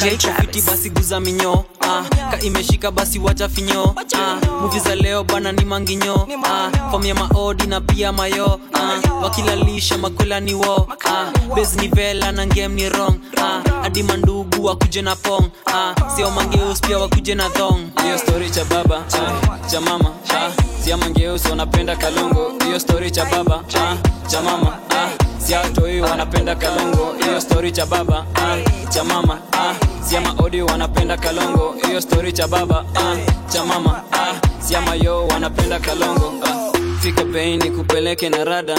DJ 0.03 0.27
basi 0.67 0.91
guza 0.91 1.21
minyo. 1.21 1.65
Ah, 1.81 2.03
ka 2.31 2.39
imeshika 2.41 2.91
basi 2.91 3.19
wacha 3.19 3.49
finyo. 3.49 3.95
Ah, 4.17 4.37
muvi 4.61 4.79
za 4.81 4.95
leo 4.95 5.25
bana 5.25 5.53
ni 5.53 5.65
manginyo. 5.65 6.27
Ah, 6.45 6.71
fom 6.91 7.05
ya 7.05 7.15
maodi 7.15 7.67
na 7.67 7.81
pia 7.81 8.13
mayo. 8.13 8.61
Ah, 8.75 9.01
wakilalisha 9.23 9.99
makola 9.99 10.41
ni 10.41 10.55
wo. 10.55 10.89
Ah, 11.05 11.31
bes 11.55 11.75
ni 11.77 11.89
vela 11.89 12.33
na 12.33 12.47
ngem 12.47 12.75
ni 12.75 12.89
rong 12.89 13.21
ah, 13.39 13.63
hadi 13.83 14.03
mandugu 14.03 14.65
wakuje 14.65 15.03
na 15.03 15.17
pong. 15.17 15.51
Ah, 15.67 15.95
sio 16.17 16.31
mangeus 16.31 16.81
pia 16.81 16.99
wakuje 16.99 17.35
na 17.35 17.49
thong. 17.51 17.91
Hiyo 18.03 18.19
stori 18.19 18.51
cha 18.51 18.65
baba 18.65 19.05
ah, 19.15 19.69
cha 19.71 19.81
mama. 19.81 20.13
ah, 20.35 20.51
sia 20.85 20.97
mangeus 20.97 21.45
wanapenda 21.47 21.97
kalongo. 21.97 22.53
Hiyo 22.65 22.81
stori 22.81 23.11
cha 23.11 23.25
baba 23.25 23.63
ah, 23.75 23.97
cha 24.29 24.43
mama. 24.43 24.79
Ah, 24.91 25.09
siatoi 25.47 26.01
wanapenda 26.01 26.55
kalongo 26.55 27.15
hiyo 27.25 27.41
stori 27.41 27.73
cha 27.73 27.87
baba 27.87 28.27
ah, 28.35 28.89
cha 28.91 29.05
mama 29.05 29.39
ah, 29.53 29.75
siama 30.05 30.35
odi 30.39 30.63
wanapenda 30.63 31.17
kalongo 31.17 31.75
hiyo 31.87 32.01
stori 32.01 32.33
cha 32.33 32.49
baba 32.49 32.85
ah, 32.95 33.17
cha 33.53 33.65
mama 33.65 34.03
ah, 34.13 34.35
siama 34.63 34.95
yo 34.95 35.27
wanapenda 35.27 35.79
kalongo 35.81 36.33
ah. 36.45 36.73
fika 37.01 37.25
bei 37.25 37.57
ni 37.57 37.71
kupeleke 37.71 38.29
na 38.29 38.45
rada 38.45 38.75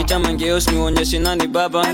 itamangeos 0.00 0.68
niuonyeshe 0.68 1.18
nani 1.18 1.46
baba. 1.48 1.86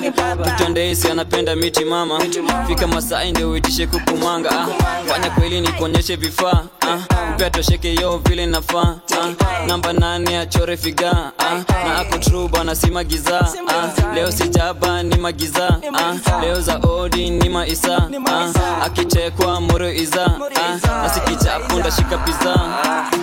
Tutondeisi 0.45 1.09
anapenda 1.11 1.57
miti 1.57 1.85
mama. 1.85 2.21
Fika 2.67 2.87
masai 2.87 3.31
ndio 3.33 3.51
uitishe 3.51 3.87
kukumanga 3.87 4.51
ah. 4.51 4.67
fanya 5.07 5.31
kweli 5.31 5.61
ni 5.61 5.69
kuonyeshe 5.69 6.17
vifaa 6.17 6.63
ah. 6.89 7.31
mpea 7.35 7.51
tosheke 7.51 7.95
yo 7.95 8.19
vile 8.29 8.47
nafaa 8.47 8.95
ah. 9.19 9.67
namba 9.67 9.93
nane 9.93 10.39
achore 10.39 10.77
figa 10.77 11.33
ah. 11.39 11.55
na 11.89 11.99
ako 11.99 12.19
tru 12.19 12.49
bana 12.49 12.75
si 12.75 12.91
magiza 12.91 13.41
ah. 13.69 14.15
leo 14.15 14.33
sijaba 14.33 15.03
ni 15.03 15.17
magiza 15.17 15.81
ah. 15.99 16.41
leo 16.41 16.61
za 16.61 16.77
odi 16.79 17.31
ni 17.31 17.49
maisa 17.49 18.09
ah. 18.57 18.83
akichekwa 18.85 19.61
moro 19.61 19.93
iza 19.93 20.25
ah. 20.27 21.03
nasikichapo 21.03 21.79
ndashika 21.79 22.19
piza 22.19 22.55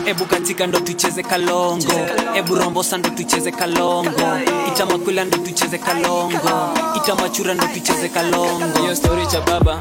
ebu 0.05 0.25
katika 0.25 0.67
ndo 0.67 0.79
tucheze 0.79 1.23
kalongo 1.23 1.93
ebu 2.35 2.55
rombosa 2.55 2.97
ndo 2.97 3.09
tucheze 3.09 3.51
kalongo 3.51 4.11
itamakwila 4.67 5.25
ndo 5.25 5.37
tucheze 5.37 5.77
kalongo 5.77 6.39
itamachura 6.97 7.53
ndo 7.53 7.67
tucheze 7.73 8.09
kalongo 8.09 8.79
hiyo 8.81 8.95
stori 8.95 9.27
cha 9.27 9.41
baba 9.41 9.79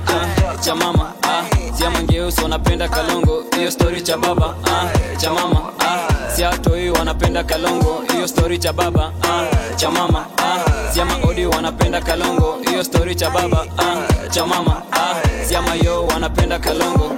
cha 0.60 0.74
mama 0.74 1.12
ah, 1.38 1.44
siamangeusi 1.78 2.40
wanapenda 2.42 2.88
kalongo. 2.88 3.44
Hiyo 3.56 3.70
story 3.70 4.00
cha 4.02 4.16
baba 4.18 4.54
ah, 4.64 5.16
cha 5.16 5.30
mama 5.32 5.60
ah, 5.78 6.32
siatoi 6.36 6.90
wanapenda 6.90 7.44
kalongo. 7.44 8.04
Hiyo 8.12 8.28
story 8.28 8.58
cha 8.58 8.72
baba 8.72 9.12
ah, 9.22 9.76
cha 9.76 9.90
mama 9.90 10.26
ah, 10.38 10.92
sia 10.94 11.04
maodi 11.04 11.46
wanapenda 11.46 12.00
kalongo. 12.00 12.58
Hiyo 12.70 12.84
story 12.84 13.14
cha 13.14 13.30
baba 13.30 13.66
ah, 13.78 14.28
cha 14.30 14.46
mama 14.46 14.82
ah, 14.92 15.14
sia 15.48 15.62
mayo 15.62 16.06
wanapenda 16.06 16.58
kalongo. 16.58 17.16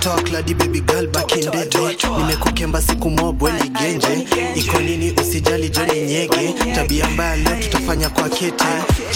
Talk 0.00 0.32
lady 0.32 0.54
baby 0.54 0.80
girl 0.80 1.06
back 1.06 1.32
in 1.36 1.50
the 1.50 1.66
day. 1.66 1.96
Nimekukemba 2.18 2.82
siku 2.82 3.10
mobwe 3.10 3.52
ligenje 3.52 4.26
iko 4.54 4.78
nini 4.80 5.12
usijali 5.20 5.68
joni 5.68 6.00
nyege. 6.00 6.54
Tabia 6.74 7.08
mbaya 7.10 7.36
leo 7.36 7.56
tutafanya 7.56 8.10
kwa 8.10 8.28
kete. 8.28 8.64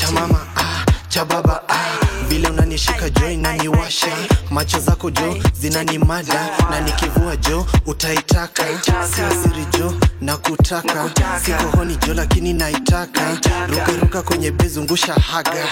Cha 0.01 0.11
mama 0.12 0.39
ah, 0.57 0.84
cha 1.09 1.24
baba 1.24 1.62
ah. 1.68 2.05
Vile 2.37 2.49
unanishika 2.49 3.11
jo 3.11 3.30
inaniwasha 3.30 4.07
macho 4.51 4.78
zako 4.80 5.11
jo 5.11 5.37
zinanimada 5.61 6.49
na 6.70 6.80
nikivua 6.80 7.37
jo 7.37 7.66
utaitaka. 7.87 8.64
Sio 8.82 9.30
siri 9.43 9.66
jo 9.78 9.95
na 10.20 10.37
kutaka. 10.37 11.11
Sikohoni 11.45 11.97
jo 12.07 12.14
lakini 12.14 12.53
naitaka. 12.53 13.39
Rukaruka 13.68 14.22
kwenye 14.22 14.51
bezungusha 14.51 15.14
haga 15.14 15.66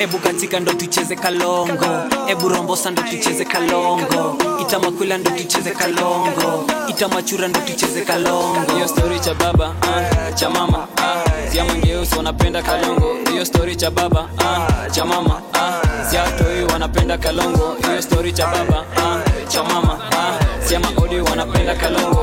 ebu 0.00 0.18
katika 0.18 0.60
ndo 0.60 0.72
tucheze 0.72 1.16
kalongo. 1.16 1.86
Ebu 2.28 2.48
rombosa 2.48 2.90
ndo 2.90 3.02
tucheze 3.02 3.44
kalongo. 3.44 4.36
Itamakwila 4.62 5.18
ndo 5.18 5.30
tucheze 5.30 5.70
kalongo. 5.70 6.64
Itamachura 6.88 7.48
ndo 7.48 7.60
tucheze 7.60 8.00
kalongo. 8.00 8.72
Hiyo 8.74 8.88
story 8.88 9.20
cha 9.20 9.34
baba 9.34 9.74
ah, 9.82 10.32
cha 10.32 10.50
mama 10.50 10.88
ah, 10.96 11.50
siamangeusi 11.52 12.16
wanapenda 12.16 12.62
kalongo. 12.62 13.16
Hiyo 13.30 13.44
story 13.44 13.76
cha 13.76 13.90
baba 13.90 14.28
ah, 14.38 14.90
cha 14.90 15.04
mama 15.04 15.42
ah, 15.52 16.06
siatoi 16.10 16.64
wanapenda 16.72 17.18
kalongo. 17.18 17.76
Hiyo 17.88 18.02
story 18.02 18.32
cha 18.32 18.46
baba 18.46 18.84
ah, 18.96 19.46
cha 19.48 19.62
mama 19.62 19.98
ah, 20.12 20.66
zia 20.66 20.80
maodi 20.80 21.20
wanapenda 21.20 21.74
kalongo 21.74 22.15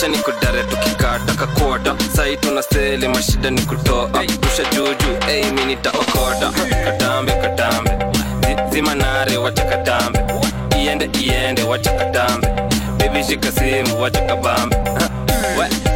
wacha 0.00 0.08
ni 0.08 0.18
kudare 0.18 0.62
tukikata. 0.64 1.34
Kakota 1.34 1.94
sai 2.16 2.36
tuna 2.36 2.62
seli 2.62 3.08
mashida 3.08 3.50
ni 3.50 3.60
kutoa. 3.60 4.08
Rusha 4.42 4.64
juju 4.72 5.18
ei 5.28 5.44
mi 5.52 5.64
nitaokota. 5.64 6.50
Katambe 6.84 7.32
katambe. 7.32 7.90
Zi- 8.46 8.70
zima 8.74 8.94
wacha 9.42 9.64
katambe. 9.64 10.18
Iende 10.78 11.10
iende 11.20 11.62
wacha 11.62 11.92
katambe. 11.92 12.48
Bebi 12.98 13.24
simu 13.52 14.00
wacha 14.02 14.20
kabambe. 14.20 14.76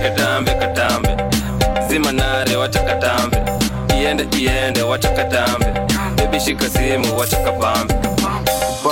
Katambe 0.03 0.55
katambe. 0.55 1.17
Zima 1.89 2.13
wacha 2.57 2.81
katambe. 2.81 3.37
Iende 4.01 4.27
iende 4.39 4.83
wacha 4.83 5.09
katambe. 5.09 5.67
Bebi 6.17 6.41
simu 6.41 7.19
wacha 7.19 7.37
kabambe 7.37 7.95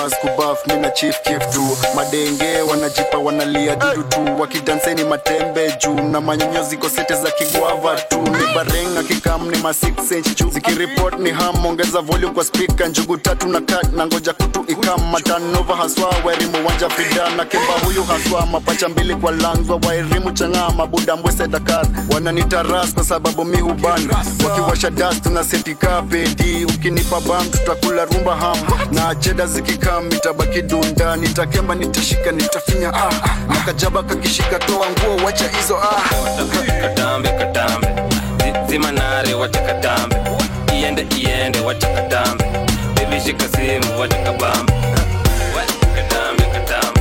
bas 0.02 0.12
kubaf 0.20 0.66
mina 0.66 0.90
chief 0.90 1.22
kif 1.22 1.38
tu 1.54 1.62
madenge 1.94 2.60
wanajipa 2.70 3.18
wanalia 3.18 3.76
dudu 3.76 4.02
tu. 4.02 4.40
Wakidanseni 4.40 5.04
matembe 5.04 5.76
juu 5.84 5.94
na 5.94 6.20
manyonyo 6.20 6.62
ziko 6.62 6.88
sete 6.88 7.14
za 7.14 7.30
kigwava 7.30 7.94
tu. 8.00 8.18
Ni 8.22 8.54
barenga 8.54 9.02
kikam 9.02 9.50
ni 9.50 9.58
ma 9.58 9.70
6 9.70 10.16
inch 10.16 10.38
juu. 10.38 10.50
Zikiripot 10.50 11.18
ni 11.18 11.30
ham 11.30 11.66
ongeza 11.66 12.00
volume 12.00 12.34
kwa 12.34 12.44
speaker. 12.44 12.88
Njugu 12.88 13.16
tatu 13.16 13.48
na 13.48 13.60
kat 13.60 13.92
na 13.92 14.06
ngoja 14.06 14.32
kutu 14.32 14.64
ikam. 14.68 15.10
Matanova 15.12 15.76
haswa 15.76 16.14
wairimu 16.24 16.66
wanja 16.66 16.88
fida. 16.88 17.30
Na 17.36 17.44
kemba 17.44 17.72
huyu 17.84 18.04
haswa 18.04 18.46
mapacha 18.46 18.88
mbili 18.88 19.14
kwa 19.14 19.32
langwa. 19.32 19.80
Wairimu 19.86 20.30
chang'aa 20.32 20.70
mabuda 20.70 21.16
mbwese 21.16 21.46
dakar. 21.48 21.86
Wananitaras 22.14 22.94
kwa 22.94 23.04
sababu 23.04 23.44
mi 23.44 23.56
huban. 23.60 24.10
Wakiwasha 24.44 24.90
das 24.90 25.22
tuna 25.22 25.44
setika 25.44 26.02
ukinipa 26.74 27.20
bam 27.20 27.48
tutakula 27.50 28.04
rumba 28.04 28.36
ham. 28.36 28.56
Na 28.92 29.14
cheda 29.14 29.46
zikikam 30.00 30.08
itabaki 30.16 30.62
dunda 30.62 31.16
nitakemba 31.16 31.74
nitashika 31.74 32.32
nitafinya 32.32 32.92
ah 32.94 33.10
na 33.48 33.60
kajaba 33.66 34.02
kakishika 34.02 34.58
toa 34.58 34.86
nguo 34.90 35.24
wacha 35.24 35.48
hizo 35.48 35.76
ah. 35.78 36.02
Katambe 36.80 37.28
katambe. 37.28 37.88
Zi- 38.38 38.70
zima 38.72 38.92
nare 38.92 39.34
wacha 39.34 39.60
katambe. 39.60 40.16
Iende 40.74 41.06
iende 41.16 41.60
wacha 41.60 41.88
katambe. 41.88 42.44
Shika 43.24 43.44
simu 43.48 44.00
wacha 44.00 44.16
kabambe. 44.16 44.72
Katambe 45.94 46.42
katambe. 46.52 47.00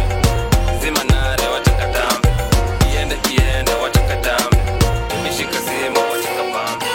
Zima 0.82 1.04
nare 1.04 1.48
wacha 1.54 1.72
katambe. 1.72 2.30
Iende 2.94 3.16
iende 3.32 3.72
wacha 3.84 4.00
katambe. 4.00 4.58
Bebi 5.10 5.36
shika 5.38 5.58
simu 5.58 5.98
wacha 6.12 6.30
kabambe. 6.38 6.86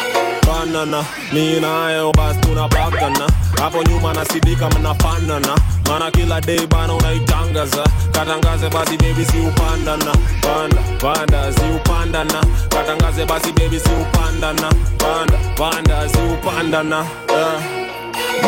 Banana 0.46 1.04
mi 1.32 1.60
nayo 1.60 2.12
basi 2.12 2.40
tunapakana 2.40 3.26
hapo 3.60 3.82
nyuma 3.82 4.12
nasidika 4.14 4.70
mnafanana 4.70 5.56
mana 5.88 6.10
kila 6.10 6.40
day 6.40 6.66
bana 6.66 6.92
unaitangaza. 6.94 7.84
Katangaze 8.12 8.68
basi 8.68 8.96
bebi 8.96 9.24
si 9.24 9.38
upandana. 9.40 10.12
Panda 10.40 10.82
panda 11.00 11.52
si 11.52 11.60
upandana. 11.76 12.44
Katangaze 12.68 13.24
basi 13.24 13.52
bebi 13.52 13.80
si 13.80 13.88
upandana. 13.88 14.68
Panda 14.98 15.38
panda 15.56 16.08
si 16.08 16.18
upandana. 16.18 17.00
Uh. 17.00 17.62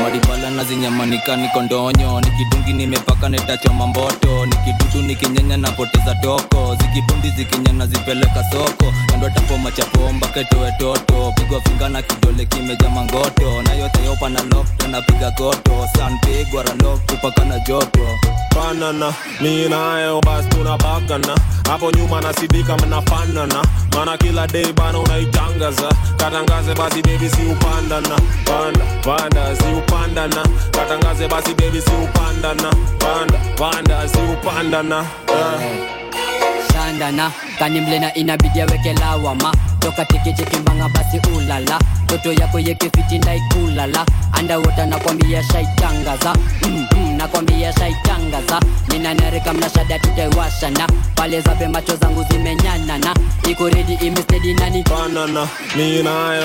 maribala 0.03 0.51
na 0.51 0.65
zinyamanika 0.65 1.37
niko 1.37 1.63
ndonyo. 1.63 2.21
Nikidungi 2.21 2.73
nimepaka 2.73 3.29
netachoma 3.29 3.87
mboto. 3.87 4.47
Nikidudu 4.47 5.07
nikinyanya 5.07 5.57
napoteza 5.57 6.15
toko 6.15 6.77
zikibundi 6.81 7.31
zikinyana 7.31 7.87
zipeleka 7.87 8.45
soko 8.53 8.93
kando 9.21 9.59
machapo 9.59 9.71
chapomba 9.71 10.29
toe 10.29 10.73
toto 10.79 11.33
pigwa 11.37 11.61
finga 11.63 11.89
kidole 12.03 12.47
kimeja 12.47 12.89
mangoto 12.89 13.63
na 13.63 13.73
yote 13.75 14.05
yopa 14.05 14.29
na 14.29 14.41
lokto 14.43 14.89
napiga 14.89 15.31
pigwa 16.21 16.63
ra 16.63 16.73
ralok 16.73 17.01
kupaka 17.07 17.45
na 17.45 17.59
joto. 17.67 18.07
Banana 18.55 19.13
mi 19.41 19.69
nayo 19.69 20.21
basi 20.21 20.49
tunapakana 20.49 21.35
hapo 21.69 21.91
nyuma 21.91 22.21
nasidika 22.21 22.77
mnafanana 22.77 23.65
mana 23.95 24.17
kila 24.17 24.47
day 24.47 24.73
bana 24.73 24.99
unaitangaza 24.99 25.89
katangaze 26.17 26.75
basi 26.75 27.03
bebi 27.03 27.29
si 27.29 27.43
upandana 27.43 28.17
panda 28.45 28.85
panda 29.05 29.57
si 29.57 29.73
upandana 29.79 30.43
katangaze 30.71 31.29
basi 31.29 31.55
bebi 31.55 31.81
si 31.81 31.91
upandana 31.91 32.71
panda 32.99 33.39
panda 33.57 34.09
si 34.09 34.19
upandana 34.19 35.05
uh. 36.79 36.85
shandana 36.85 37.33
kanimlena 37.59 38.15
inabidi 38.15 38.61
aweke 38.61 38.93
lawama 38.93 39.55
toka 39.81 40.05
tikichikimbanga 40.05 40.89
basi 40.89 41.21
ulala. 41.37 41.79
Toto 42.07 42.33
yako 42.33 42.59
yekefiti 42.59 43.19
ndaikulala 43.19 44.07
andawota 44.33 44.87
nakwambia 44.87 45.43
shaitangaza. 45.43 46.35
Mm 46.63 46.87
-mm, 46.93 47.17
nakwambia 47.17 47.73
shaitangaza. 47.73 48.61
Ninanarika 48.89 49.53
mnashada 49.53 49.99
tutaiwashana 49.99 50.87
pale 51.15 51.41
zabe 51.41 51.69
macho 51.69 51.97
zangu 51.97 52.25
zimenyanana 52.31 53.15
ikoredi 53.51 53.95
imestedi 53.95 54.55
nani? 54.55 54.83
Banana 54.91 55.49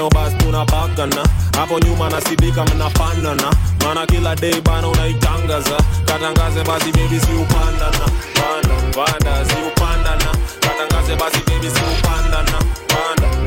basi 0.10 0.36
tunapakana. 0.36 1.26
Hapo 1.58 1.80
nyuma 1.80 2.10
nasidika 2.10 2.66
mnafanana 2.66 3.54
mana 3.86 4.06
kila 4.06 4.36
dei 4.36 4.62
bana 4.62 4.88
unaitangaza. 4.88 5.78
Katangaze 6.06 6.64
basi 6.64 6.92
bebi 6.92 7.20
siupandana 7.20 8.06
panda 8.34 8.76
panda 8.96 9.46
upandana. 9.68 10.32
Katangaze 10.60 11.16
basi 11.16 11.38
bebi 11.48 11.70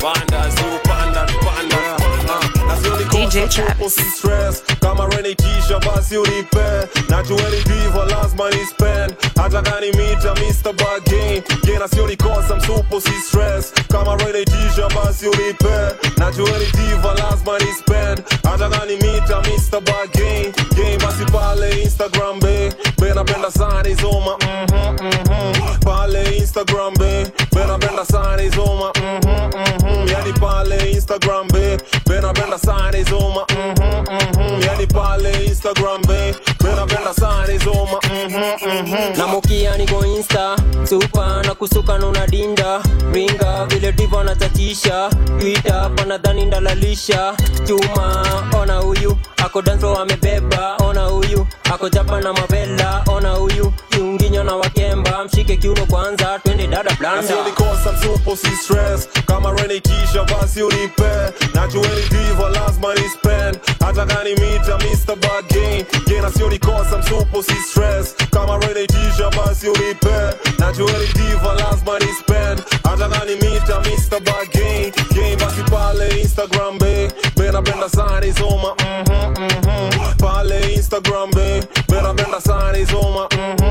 si 0.01 0.63
upandana 0.63 1.25
panda 1.25 1.25
panda 1.43 1.77
si 2.81 2.87
upandana 2.87 2.97
panda 3.01 3.09
DJ 3.11 3.47
Travis 3.49 3.95
stress. 4.17 4.63
Kama 4.81 5.07
reni 5.07 5.35
kisha 5.35 5.79
basi 5.79 6.17
unipe 6.17 6.87
najueni 7.09 7.63
diva 7.63 8.05
lazima 8.05 8.49
ni 8.49 8.65
spend 8.65 9.13
hata 9.37 9.61
kani 9.61 9.87
mita 9.87 10.33
Mr. 10.35 10.73
Bargain? 10.73 11.43
Gena 11.65 11.87
sio 11.87 12.07
nikosa 12.07 12.55
msupo 12.55 13.01
si 13.01 13.11
stress. 13.27 13.73
Kama 13.91 14.15
reni 14.15 14.45
kisha 14.45 14.89
basi 14.95 15.27
unipe 15.27 15.95
najueni 16.17 16.65
diva 16.71 17.13
lazima 17.13 17.59
ni 17.59 17.73
spend 17.79 18.21
hata 18.43 18.69
kani 18.69 18.95
mita 18.95 19.41
Mr. 19.41 19.81
Bargain? 19.81 20.53
Game 20.75 20.97
basi 20.97 21.25
pale 21.31 21.81
Instagram 21.83 22.39
be. 22.39 22.73
Bena 23.01 23.23
penda 23.23 23.51
sana 23.51 23.89
izoma 23.89 24.37
mhm 24.37 24.93
mhm. 25.05 25.79
Pale 25.83 26.36
Instagram 26.57 26.93
be 26.97 27.31
bena 27.53 27.77
penda 27.77 28.03
sana 28.05 28.41
izoma 28.43 28.91
mhm 28.95 29.29
mhm 29.53 30.07
yani 30.09 30.33
pale 30.39 30.91
Instagram 30.91 31.47
be 31.53 31.77
bena 32.09 32.33
penda 32.33 32.57
sana 32.57 32.97
izoma 32.97 33.45
mhm 33.49 34.01
mhm 34.09 34.61
yani 34.65 34.87
pale 34.87 35.45
Instagram 35.45 36.01
be 36.07 36.33
bena 36.63 36.85
penda 36.87 37.13
sana 37.13 37.53
izoma 37.53 37.99
mhm 38.03 38.33
mhm 38.65 39.17
namukia 39.17 39.77
niko 39.77 40.05
insta 40.05 40.55
supa 40.89 41.43
na 41.45 41.53
kusuka 41.55 41.97
nuna 41.97 42.27
dinda 42.27 42.81
ringa 43.13 43.65
vile 43.65 43.91
divo 43.91 44.23
natatisha 44.23 45.09
twita 45.39 45.89
panadhani 45.89 46.45
ndalalisha. 46.45 47.33
Chuma 47.67 48.23
ona 48.61 48.77
huyu 48.77 49.17
ako 49.37 49.61
danso 49.61 49.95
amebeba. 49.95 50.77
Ona 50.77 51.05
huyu 51.05 51.47
ako 51.73 51.89
japa 51.89 52.21
na 52.21 52.33
mavela 52.33 53.03
ona 53.07 53.29
huyu 53.31 53.73
kiunginyo 53.89 54.43
na 54.43 54.55
wakemba 55.17 55.23
mshike 55.25 55.57
kiuno 55.57 55.85
kwanza 55.85 56.39
twende 56.43 56.67
dada 56.67 56.93
blanda 56.99 57.21
nasionikosa 57.21 57.91
msupo 57.91 58.35
si 58.35 58.47
stress. 58.63 59.07
Kama 59.25 59.51
reni 59.51 59.81
kisha 59.81 60.23
basi 60.23 60.63
unipe 60.63 61.09
najueni 61.53 62.01
diva 62.09 62.49
lazima 62.49 62.93
ni 62.95 63.09
spend 63.09 63.59
hata 63.79 64.05
kani 64.05 64.29
mita 64.29 64.77
Mr. 64.77 65.15
Bargain 65.15 65.85
gena 66.07 66.31
sionikosa 66.31 66.97
msupo 66.97 67.43
si 67.43 67.53
stress? 67.55 68.15
Kama 68.31 68.57
reni 68.57 68.87
kisha 68.87 69.29
basi 69.29 69.67
unipe 69.69 70.15
najueni 70.59 71.07
diva 71.13 71.53
lazima 71.53 71.99
ni 71.99 72.07
spend 72.21 72.61
hata 72.83 73.09
kani 73.09 73.35
mita 73.35 73.79
Mr. 73.79 74.19
Bargain 74.19 74.91
game? 75.15 75.35
Basi 75.35 75.63
pale 75.71 76.21
Instagram 76.21 76.77
be 76.79 77.11
bena 77.35 77.61
penda 77.61 77.89
sana 77.89 78.25
izoma 78.25 78.75
mhm 78.75 79.31
mhm 79.31 80.13
pale 80.17 80.73
Instagram 80.73 81.31
be 81.31 81.63
bena 81.89 82.13
penda 82.13 82.41
sana 82.41 82.77
izoma 82.77 83.27
mhm 83.31 83.66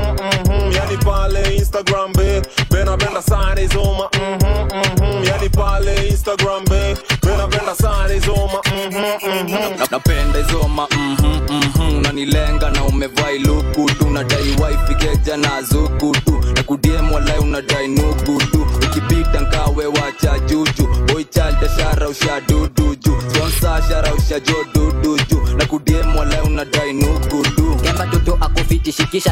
Instagram 1.77 2.11
babe, 2.13 2.41
benapenda 2.71 3.21
sana 3.21 3.61
hizo 3.61 3.83
ma 3.83 4.09
mm-hmm, 4.13 4.61
mm 4.61 4.95
-hmm. 4.95 5.27
Yani 5.27 5.49
pale 5.49 6.07
Instagram 6.07 6.65
babe, 6.65 6.97
benapenda 7.23 7.75
sana 7.75 8.13
hizo 8.13 8.35
ma 8.35 8.61
mm 8.71 8.91
-hmm. 8.91 9.91
Napenda 9.91 10.39
hizo 10.39 10.67
ma 10.67 10.87
mm. 10.91 11.97
Unanilenga 11.97 12.69
na 12.69 12.83
umevaa 12.83 13.31
iluku 13.31 13.89
tu, 13.99 14.05
unadai 14.07 14.41
wifi 14.49 14.95
keja 14.95 15.37
na 15.37 15.61
zuku 15.61 16.11
tu, 16.25 16.41
na 16.55 16.63
kudiemu 16.63 17.15
walai 17.15 17.39
unadai 17.39 17.87
nuku 17.87 18.41
ukipita 18.85 19.39
nkawe 19.39 19.85
wacha 19.85 20.39
juju, 20.39 20.87
boy 21.13 21.23
child 21.23 21.57
ashara 21.65 22.09
ushadudu 22.09 22.95
juu, 22.95 23.17
sponsor 23.29 23.69
ashara 23.73 24.13
ushajodudu 24.13 25.17
juu, 25.29 25.41
na 25.57 25.65
kudiemu 25.65 26.19
walai 26.19 26.41
unadai 26.41 26.93
nuku 26.93 27.43
tu, 27.55 27.75
kemba 27.83 28.07
toto 28.07 28.39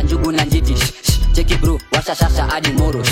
njugu 0.03 0.31
na 0.31 0.45
njiti 0.45 0.75
cheki 1.35 1.55
bru 1.57 1.79
washa 1.91 2.15
sasa 2.15 2.43
hadi 2.47 2.71
moro 2.71 3.03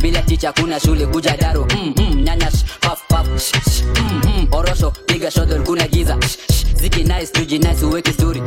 bila 0.00 0.22
ticha 0.22 0.52
kuna 0.52 0.80
shule 0.80 1.06
kuja 1.06 1.36
daro. 1.36 1.66
Mm, 1.74 1.94
mm, 1.96 2.22
nyanyas 2.24 2.64
paf 2.80 3.00
paf 3.08 3.26
mm, 3.26 4.20
mm, 4.24 4.46
oroso 4.52 4.90
piga 5.06 5.30
shodol 5.30 5.62
kuna 5.64 5.88
giza. 5.88 6.16
Sh, 6.20 6.36
sh, 6.50 6.51
ziki 6.82 7.04
nice 7.04 7.26
tuji 7.32 7.58
nice 7.58 7.84
uweke 7.84 8.12
story 8.12 8.42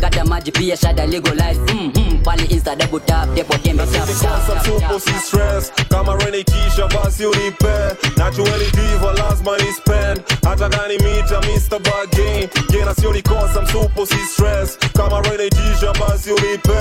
kata 0.00 0.24
maji 0.24 0.52
pia 0.52 0.76
shada 0.76 1.06
legalize 1.06 1.60
mm, 1.74 1.92
mm, 1.96 2.18
pale 2.24 2.44
insta 2.44 2.76
double 2.76 3.00
tap 3.00 3.34
depo 3.34 3.58
tembe 3.58 3.86
tap, 3.86 3.92
tap, 3.92 4.08
Nasionikosa 4.08 4.54
tap, 4.54 4.62
msupo 4.62 4.80
tap, 4.80 5.00
si 5.00 5.26
stress. 5.28 5.72
Kama 5.88 6.16
reni 6.16 6.44
kisha 6.44 6.86
basi 6.86 7.26
unipe 7.26 7.74
najueni 8.16 8.64
diva 8.72 9.12
lazima 9.12 9.56
ni 9.58 9.72
spend 9.72 10.20
nataka 10.42 10.88
ni 10.88 10.94
mita 10.94 11.40
Mr. 11.40 11.78
Bargain. 11.78 12.48
Gena 12.70 12.94
sio 12.94 13.12
nikosa 13.12 13.60
msupo 13.62 14.06
si 14.06 14.18
stress. 14.32 14.78
Kama 14.96 15.20
renejisha 15.20 15.92
basi 16.00 16.30
unipe 16.30 16.80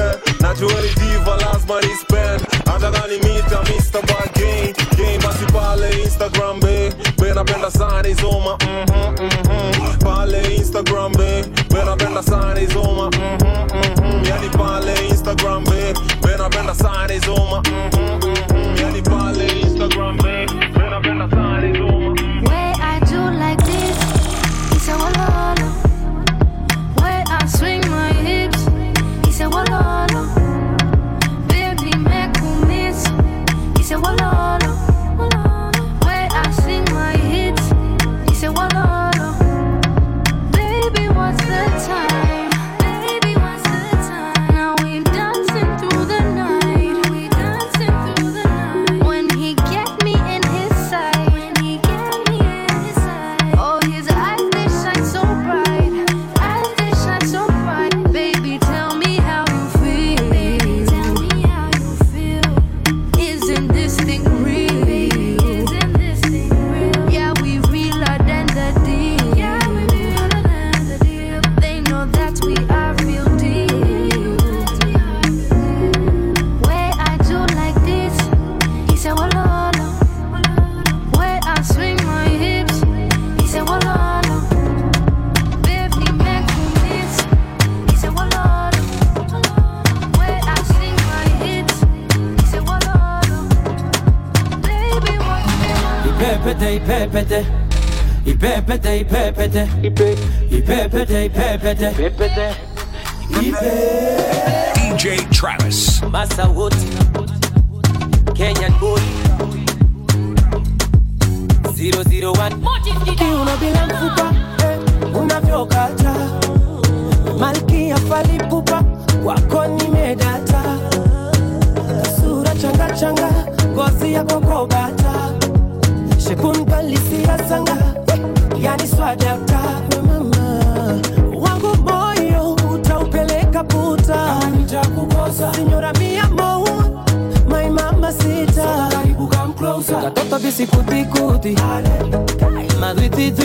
ni 0.81 0.89
diva 0.95 1.35
lazima 1.37 1.81
ni 1.81 1.95
spend 2.01 2.41
nataka 2.65 3.07
ni 3.07 3.15
mita 3.17 3.61
Mr. 3.63 4.01
Bargain. 4.07 4.73
Gain 4.97 5.21
basi 5.21 5.45
pale 5.53 6.01
Instagram 6.03 6.59
be 7.35 7.43
be 7.43 7.51
napenda 7.51 7.71
sana 7.71 8.07
izoma 8.07 8.57
mhm 8.61 9.13
mhm 9.25 9.99
pale 10.03 10.41
Instagram 10.55 11.11
be 11.11 11.43
be 11.69 11.83
napenda 11.85 12.23
sana 12.23 12.59
izoma 12.61 13.09
mhm 13.09 13.35
mhm 13.75 14.25
yani 14.29 14.49
pale 14.57 14.93
Instagram 15.09 15.63
be 15.63 15.93
be 16.23 16.37
napenda 16.37 16.75
sana 16.75 17.13
izoma 17.13 17.61
mhm 17.67 17.87
mhm 17.87 17.94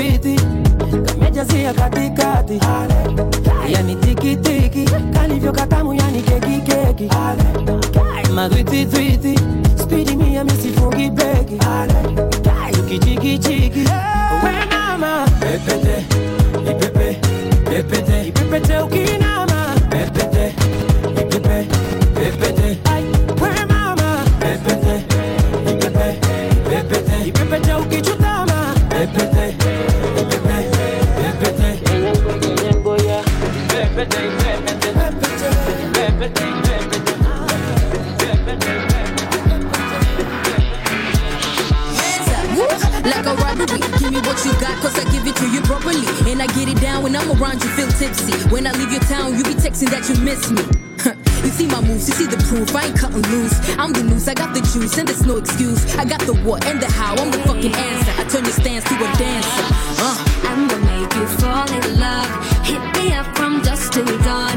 madwititwiti 0.00 0.40
kamejazia 1.06 1.74
katikati 1.74 2.60
yani 3.68 3.94
tikitiki 3.96 4.84
kalivyo 5.14 5.52
katamu 5.52 5.94
yani 5.94 6.22
kekikeki 6.22 7.08
magwititwiti 8.34 9.38
spidi 9.82 10.16
mia 10.16 10.44
misifungi 10.44 11.10
beki 11.10 11.58
tukichikichiki 12.72 13.78
we 14.44 14.52
mama 14.70 15.26
Pepete. 15.40 16.04
Ipepe. 16.70 17.18
Pepete. 17.70 18.28
ipepete 18.28 18.78
ukinama 18.78 19.09
And 46.40 46.50
I 46.50 46.54
get 46.54 46.68
it 46.70 46.80
down 46.80 47.02
when 47.02 47.14
I'm 47.14 47.30
around 47.32 47.62
you, 47.62 47.68
feel 47.76 47.88
tipsy. 48.00 48.32
When 48.48 48.66
I 48.66 48.72
leave 48.72 48.90
your 48.90 49.02
town, 49.02 49.36
you 49.36 49.44
be 49.44 49.52
texting 49.52 49.90
that 49.90 50.08
you 50.08 50.16
miss 50.24 50.50
me. 50.50 50.64
You 51.44 51.50
see 51.50 51.66
my 51.66 51.82
moves, 51.82 52.08
you 52.08 52.14
see 52.14 52.24
the 52.24 52.38
proof. 52.48 52.74
I 52.74 52.86
ain't 52.86 52.96
cutting 52.96 53.20
loose. 53.28 53.52
I'm 53.76 53.92
the 53.92 54.02
news, 54.02 54.26
I 54.26 54.32
got 54.32 54.54
the 54.54 54.62
juice, 54.72 54.96
and 54.96 55.06
there's 55.06 55.26
no 55.26 55.36
excuse. 55.36 55.84
I 55.96 56.06
got 56.06 56.20
the 56.20 56.32
what 56.32 56.64
and 56.64 56.80
the 56.80 56.90
how. 56.90 57.14
I'm 57.16 57.30
the 57.30 57.40
fucking 57.44 57.74
answer. 57.74 58.12
I 58.16 58.24
turn 58.24 58.44
your 58.44 58.56
stance 58.56 58.84
to 58.84 58.94
a 58.94 59.08
dancer. 59.20 59.66
Uh. 60.00 60.16
I'm 60.48 60.66
gonna 60.66 60.84
make 60.86 61.12
you 61.14 61.26
fall 61.44 61.68
in 61.68 62.00
love. 62.00 62.30
Hit 62.64 62.80
me 62.96 63.12
up 63.12 63.26
from 63.36 63.60
dusk 63.60 63.92
till 63.92 64.06
dawn. 64.24 64.49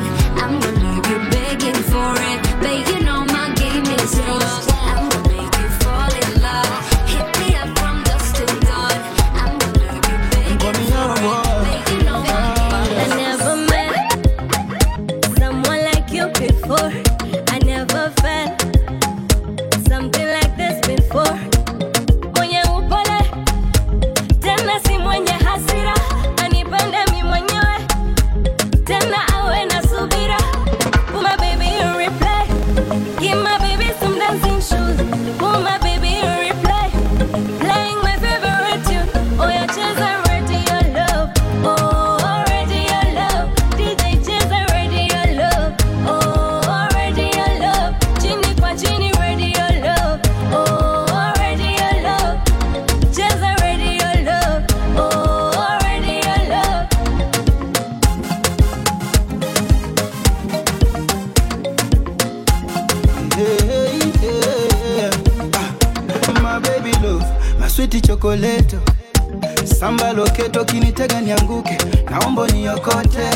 Kinitega 71.07 71.21
nianguke, 71.21 71.77
naomba 72.09 72.47
niokote. 72.47 73.29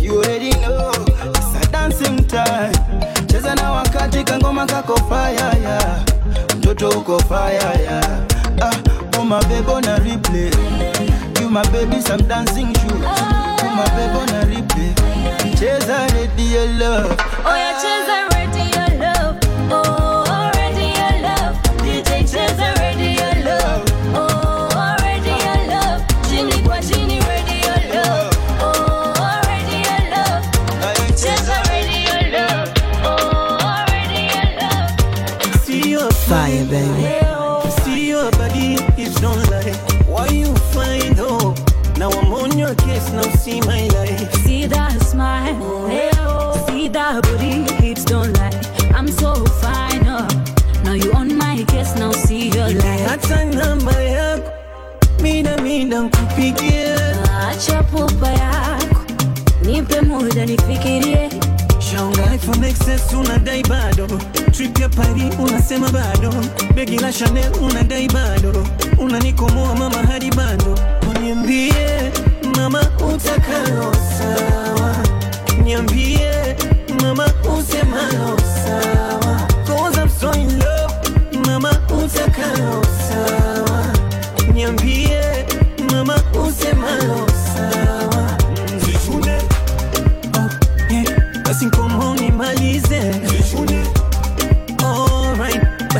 You 0.00 0.18
already 0.18 0.50
know, 0.60 0.90
it's 1.06 1.66
a 1.66 1.70
dancing 1.72 2.26
time. 2.26 2.72
Cheza 3.26 3.54
na 3.54 3.72
wakati 3.72 4.24
kangoma 4.24 4.66
kako 4.66 4.96
fire 4.96 5.62
ya 5.64 6.00
Mtoto 6.58 6.88
uko 6.88 7.18
fire 7.18 7.84
ya 7.84 8.00
Ah, 8.62 8.70
oh 9.18 9.24
my 9.24 9.40
baby 9.48 9.70
on 9.72 9.84
a 9.84 9.98
replay. 10.00 10.50
you 11.40 11.48
my 11.50 11.62
baby 11.70 12.00
some 12.00 12.22
dancing 12.28 12.72
begi 67.12 67.24
la 67.24 67.30
day, 67.30 67.50
unadai 67.60 68.08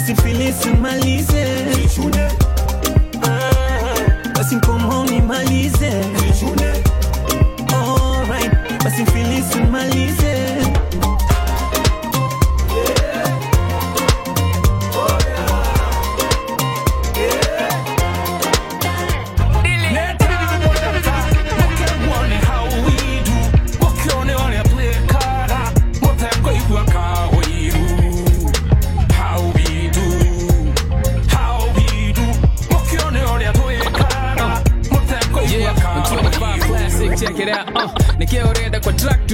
basi 0.03 0.14
filisi 0.22 0.68
malize 0.80 1.46
Ah, 3.22 4.32
basi 4.34 4.55
nkomo 4.57 5.05
nimalize. 5.05 5.92
Alright, 7.72 8.53
basi 8.84 9.07
filisi 9.07 9.59
malize 9.70 10.32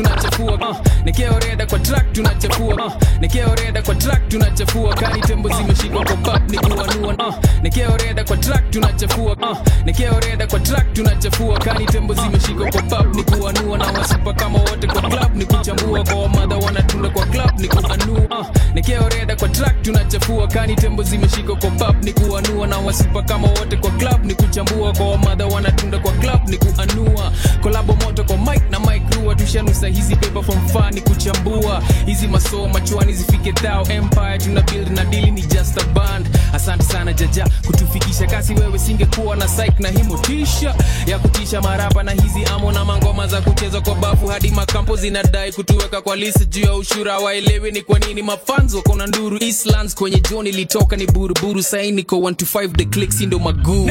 tunachafua. 0.03 0.53
Uh, 0.71 0.77
nikioreda 1.05 1.67
kwa 1.67 1.79
track 1.79 2.13
tunachafua. 2.13 2.75
Uh, 2.87 2.93
nikioreda 3.21 3.83
kwa 3.83 3.95
track 3.95 4.29
tunachafua. 4.29 4.95
Kani 4.95 5.21
tembo 5.21 5.49
zimeshikwa 5.49 6.05
kwa 6.05 6.17
pap 6.17 6.51
ni 6.51 6.59
kuanua 6.59 7.29
uh, 7.29 7.35
nikioreda 7.63 8.25
kwa 8.25 8.37
track 8.37 8.71
tunachafua 8.71 9.37
uh, 9.51 9.59
nikioreda 9.85 10.47
kwa 10.47 10.61
track 10.61 10.93
tunachafua. 10.93 11.59
Kani 11.59 11.87
tembo 11.87 12.15
zimeshikwa 12.15 12.71
kwa 12.71 12.83
pub 12.83 13.17
ni 13.17 13.23
kuanua 13.23 13.79
na 13.79 13.87
wasipa 13.87 14.33
kama 14.35 14.59
wote 14.59 14.87
kwa 14.87 15.03
club. 15.03 15.35
Ni 15.37 15.45
kuchambua 15.47 16.05
kwa 16.05 16.15
wamadha 16.23 16.57
wanatunda 16.57 17.09
kwa 17.11 17.27
club. 17.27 17.51
Ni 17.61 17.69
kuanua 17.69 18.41
uh, 18.41 18.47
nikioreda 18.75 19.37
kwa 19.37 19.49
track 19.49 19.83
tunachafua. 19.83 20.47
Kani 20.49 20.77
tembo 20.77 21.03
zimeshikwa 21.03 21.57
kwa 21.57 21.71
pub 21.71 22.05
ni 22.05 22.13
kuanua 22.13 22.67
na 22.67 22.79
wasipa 22.79 23.23
kama 23.23 23.49
wote 23.49 23.77
kwa 23.77 23.91
club. 23.91 24.25
Ni 24.25 24.35
kuchambua 24.35 24.93
kwa 24.93 25.11
wamadha 25.11 25.47
wanatunda 25.47 25.99
kwa 25.99 26.13
club. 26.13 26.49
Ni 26.49 26.57
kuanua 26.59 27.33
kolabo 27.63 27.95
moto 27.95 28.25
kwa 28.25 28.37
mic 28.37 28.63
na 28.71 28.81
mic 28.81 29.03
rua 29.15 29.35
tushanusa 29.35 29.89
hizi 29.89 30.17
paper 30.17 30.43
from 30.43 30.69
fani 30.69 31.01
kuchambua 31.01 31.83
hizi 32.07 32.29
masomo 32.29 32.69
machwani 32.69 33.13
zifike 33.13 33.53
thao 33.53 33.87
empire 33.89 34.39
tuna 34.39 34.61
build 34.63 34.91
na 34.91 35.05
dili 35.05 35.31
ni 35.31 35.43
just 35.43 35.79
a 35.83 35.85
band. 35.85 36.29
Asante 36.55 36.85
sana 36.85 37.13
jaja 37.13 37.47
kutufikisha. 37.67 38.27
Kasi 38.27 38.55
wewe 38.55 38.79
singekuwa 38.79 39.37
na 39.39 39.47
psych 39.47 39.81
na 39.81 39.89
himotisha 39.89 40.75
ya 41.07 41.19
kutisha 41.19 41.61
marapa 41.61 42.03
na 42.03 42.13
hizi 42.13 42.45
amo 42.55 42.73
na 42.73 42.85
mangoma 42.85 43.27
za 43.27 43.41
kuchezwa 43.41 43.81
kwa 43.81 43.95
bafu 43.95 44.27
hadi 44.27 44.51
makampo 44.51 44.97
zinadai 44.97 45.53
kutuweka 45.53 46.01
kwa 46.01 46.17
lisi 46.17 46.47
juu 46.47 46.61
ya 46.65 46.75
ushura. 46.75 47.19
Waelewi 47.19 47.73
ni 47.73 47.83
kwa 47.83 47.99
nini 47.99 48.23
mafans 48.23 48.75
wako 48.75 48.95
na 48.97 49.07
nduru 49.07 49.39
Eastlands 49.43 49.95
kwenye 49.95 50.21
joni 50.31 50.53
litoka 50.53 50.97
ni 50.97 51.07
buruburu 51.07 51.63
saini 51.63 51.93
niko 51.97 52.17
1 52.17 52.35
to 52.35 52.45
5 52.59 52.73
the 52.77 52.85
clicks 52.85 53.21
ndo 53.21 53.39
maguu 53.39 53.85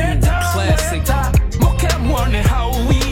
classic 0.54 1.08
how 2.50 2.72
we 2.90 3.00
do 3.00 3.07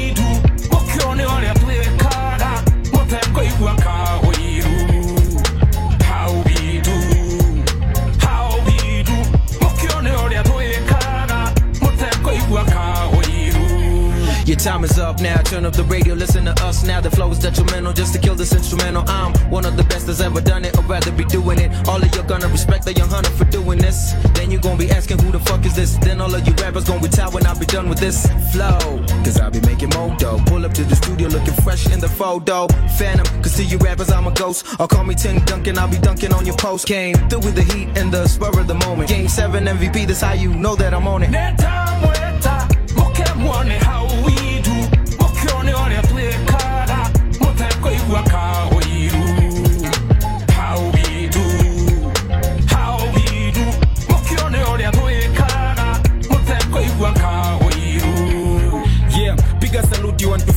time 14.65 14.83
is 14.83 14.97
up 14.97 15.21
now. 15.21 15.37
Turn 15.43 15.63
up 15.63 15.73
the 15.73 15.83
radio, 15.83 16.15
listen 16.15 16.45
to 16.45 16.53
us 16.65 16.83
now. 16.83 16.99
The 16.99 17.11
flow 17.11 17.29
is 17.29 17.37
detrimental 17.37 17.93
just 17.93 18.13
to 18.13 18.19
kill 18.19 18.33
this 18.33 18.51
instrumental. 18.51 19.03
I'm 19.07 19.31
one 19.51 19.63
of 19.63 19.77
the 19.77 19.83
best 19.83 20.07
that's 20.07 20.21
ever 20.21 20.41
done 20.41 20.65
it. 20.65 20.75
I'd 20.75 20.89
rather 20.89 21.11
be 21.11 21.23
doing 21.25 21.59
it. 21.59 21.69
All 21.87 22.01
of 22.01 22.15
you 22.15 22.23
gonna 22.23 22.47
respect 22.47 22.83
the 22.83 22.93
young 22.93 23.09
hunter 23.09 23.29
for 23.29 23.45
doing 23.45 23.77
this. 23.77 24.13
Then 24.33 24.49
you 24.49 24.57
gonna 24.59 24.79
be 24.79 24.89
asking 24.89 25.19
who 25.19 25.31
the 25.31 25.39
fuck 25.39 25.63
is 25.67 25.75
this? 25.75 25.97
Then 25.97 26.19
all 26.19 26.33
of 26.33 26.47
you 26.47 26.53
rappers 26.55 26.85
gonna 26.85 26.99
retire 26.99 27.29
when 27.29 27.45
I 27.45 27.53
be 27.53 27.67
done 27.67 27.89
with 27.89 27.99
this 27.99 28.25
flow. 28.51 28.79
Cause 29.23 29.39
I 29.39 29.49
be 29.51 29.61
making 29.61 29.89
more 29.89 30.15
dough. 30.17 30.41
Pull 30.47 30.65
up 30.65 30.73
to 30.73 30.83
the 30.83 30.95
studio 30.95 31.27
looking 31.27 31.53
fresh 31.65 31.85
in 31.93 31.99
the 31.99 32.09
photo. 32.09 32.65
Phantom, 32.97 33.27
cause 33.43 33.55
to 33.57 33.63
you 33.63 33.77
rappers 33.77 34.09
I'm 34.09 34.25
a 34.25 34.31
ghost. 34.31 34.65
Or 34.79 34.87
call 34.87 35.03
me 35.03 35.13
Tim 35.13 35.45
Duncan, 35.45 35.77
I'll 35.77 35.87
be 35.87 35.99
dunking 35.99 36.33
on 36.33 36.43
your 36.43 36.57
post. 36.57 36.87
Came 36.87 37.15
through 37.29 37.45
with 37.45 37.55
the 37.55 37.63
heat 37.71 37.89
and 37.99 38.11
the 38.11 38.27
spur 38.27 38.59
of 38.59 38.67
the 38.67 38.79
moment. 38.85 39.09
Game 39.09 39.27
7 39.27 39.63
MVP, 39.63 40.07
that's 40.07 40.21
how 40.21 40.33
you 40.33 40.49
know 40.55 40.75
that 40.75 40.91
I'm 40.95 41.07
on 41.07 41.21
it. 41.21 41.29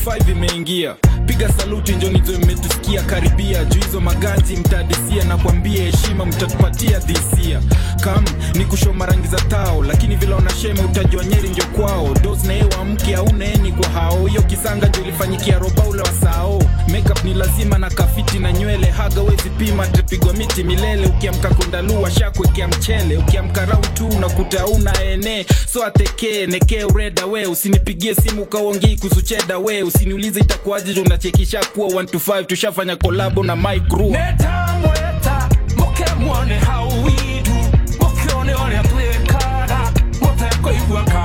vibe 0.09 0.35
me 0.35 1.08
piga 1.39 1.53
saluti 1.53 1.93
njonizo 1.93 2.33
mmetusikia. 2.39 3.03
Karibia 3.03 3.65
juu 3.65 3.81
hizo 3.81 4.01
maganzi 4.01 4.57
mtadisia 4.57 5.25
na 5.25 5.37
kuambia 5.37 5.83
heshima 5.83 6.27
mtatupatia 6.27 6.99
dhisia. 6.99 7.61
Kam 8.01 8.25
ni 8.55 8.65
kushoma 8.65 9.07
rangi 9.07 9.29
za 9.29 9.37
tao 9.37 9.83
lakini 9.85 10.17
vile 10.17 10.35
unashema 10.35 10.83
utajua 10.83 11.25
nyeri 11.25 11.49
njo 11.49 11.63
kwao. 11.77 12.15
Dos 12.23 12.45
na 12.45 12.53
hewa 12.53 12.85
mke 12.85 13.15
auneeni 13.17 13.73
kwa 13.73 13.89
hao. 13.89 14.27
Hiyo 14.27 14.43
kisanga 14.43 14.89
ndio 14.89 15.03
ilifanyikia 15.03 15.59
roba 15.59 15.83
ule 15.85 16.03
wa 16.03 16.13
sao. 16.21 16.63
Makeup 16.89 17.25
ni 17.25 17.35
lazima 17.35 17.79
na 17.79 17.91
kafiti 17.91 18.39
na 18.39 18.53
nywele. 18.53 18.87
Haga 18.87 19.21
wezi 19.23 19.51
pima 19.59 19.87
tapigwa 19.87 20.33
miti 20.33 20.65
milele. 20.65 21.07
Ukiamka 21.07 21.49
kondalua 21.49 22.11
shakwekea 22.11 22.69
mchele. 22.69 23.17
Ukiamka 23.17 23.67
rau 23.67 23.81
unakuta 24.17 24.67
una 24.67 25.03
ene. 25.05 25.47
So 25.73 25.85
atekee 25.85 26.47
nekee 26.47 26.85
ureda 26.85 27.27
we. 27.27 27.47
Usinipigie 27.47 28.15
simu 28.15 28.43
ukaongii 28.43 28.97
kusucheda 28.97 29.59
we. 29.59 29.83
Usiniulize 29.83 30.41
itakuwaje 30.41 30.93
mziki 31.29 31.39
kishakuwa 31.45 31.89
1 31.89 32.45
tushafanya 32.47 32.97
kolabo 32.97 33.45
na 33.45 33.57
micro 33.57 34.07
netamweta 34.07 35.49
mukemwone 35.77 36.55
hauwidu 36.59 37.55
mukioneone 38.01 38.79
atwekara 38.79 39.93
motayakoigwaka 40.21 41.18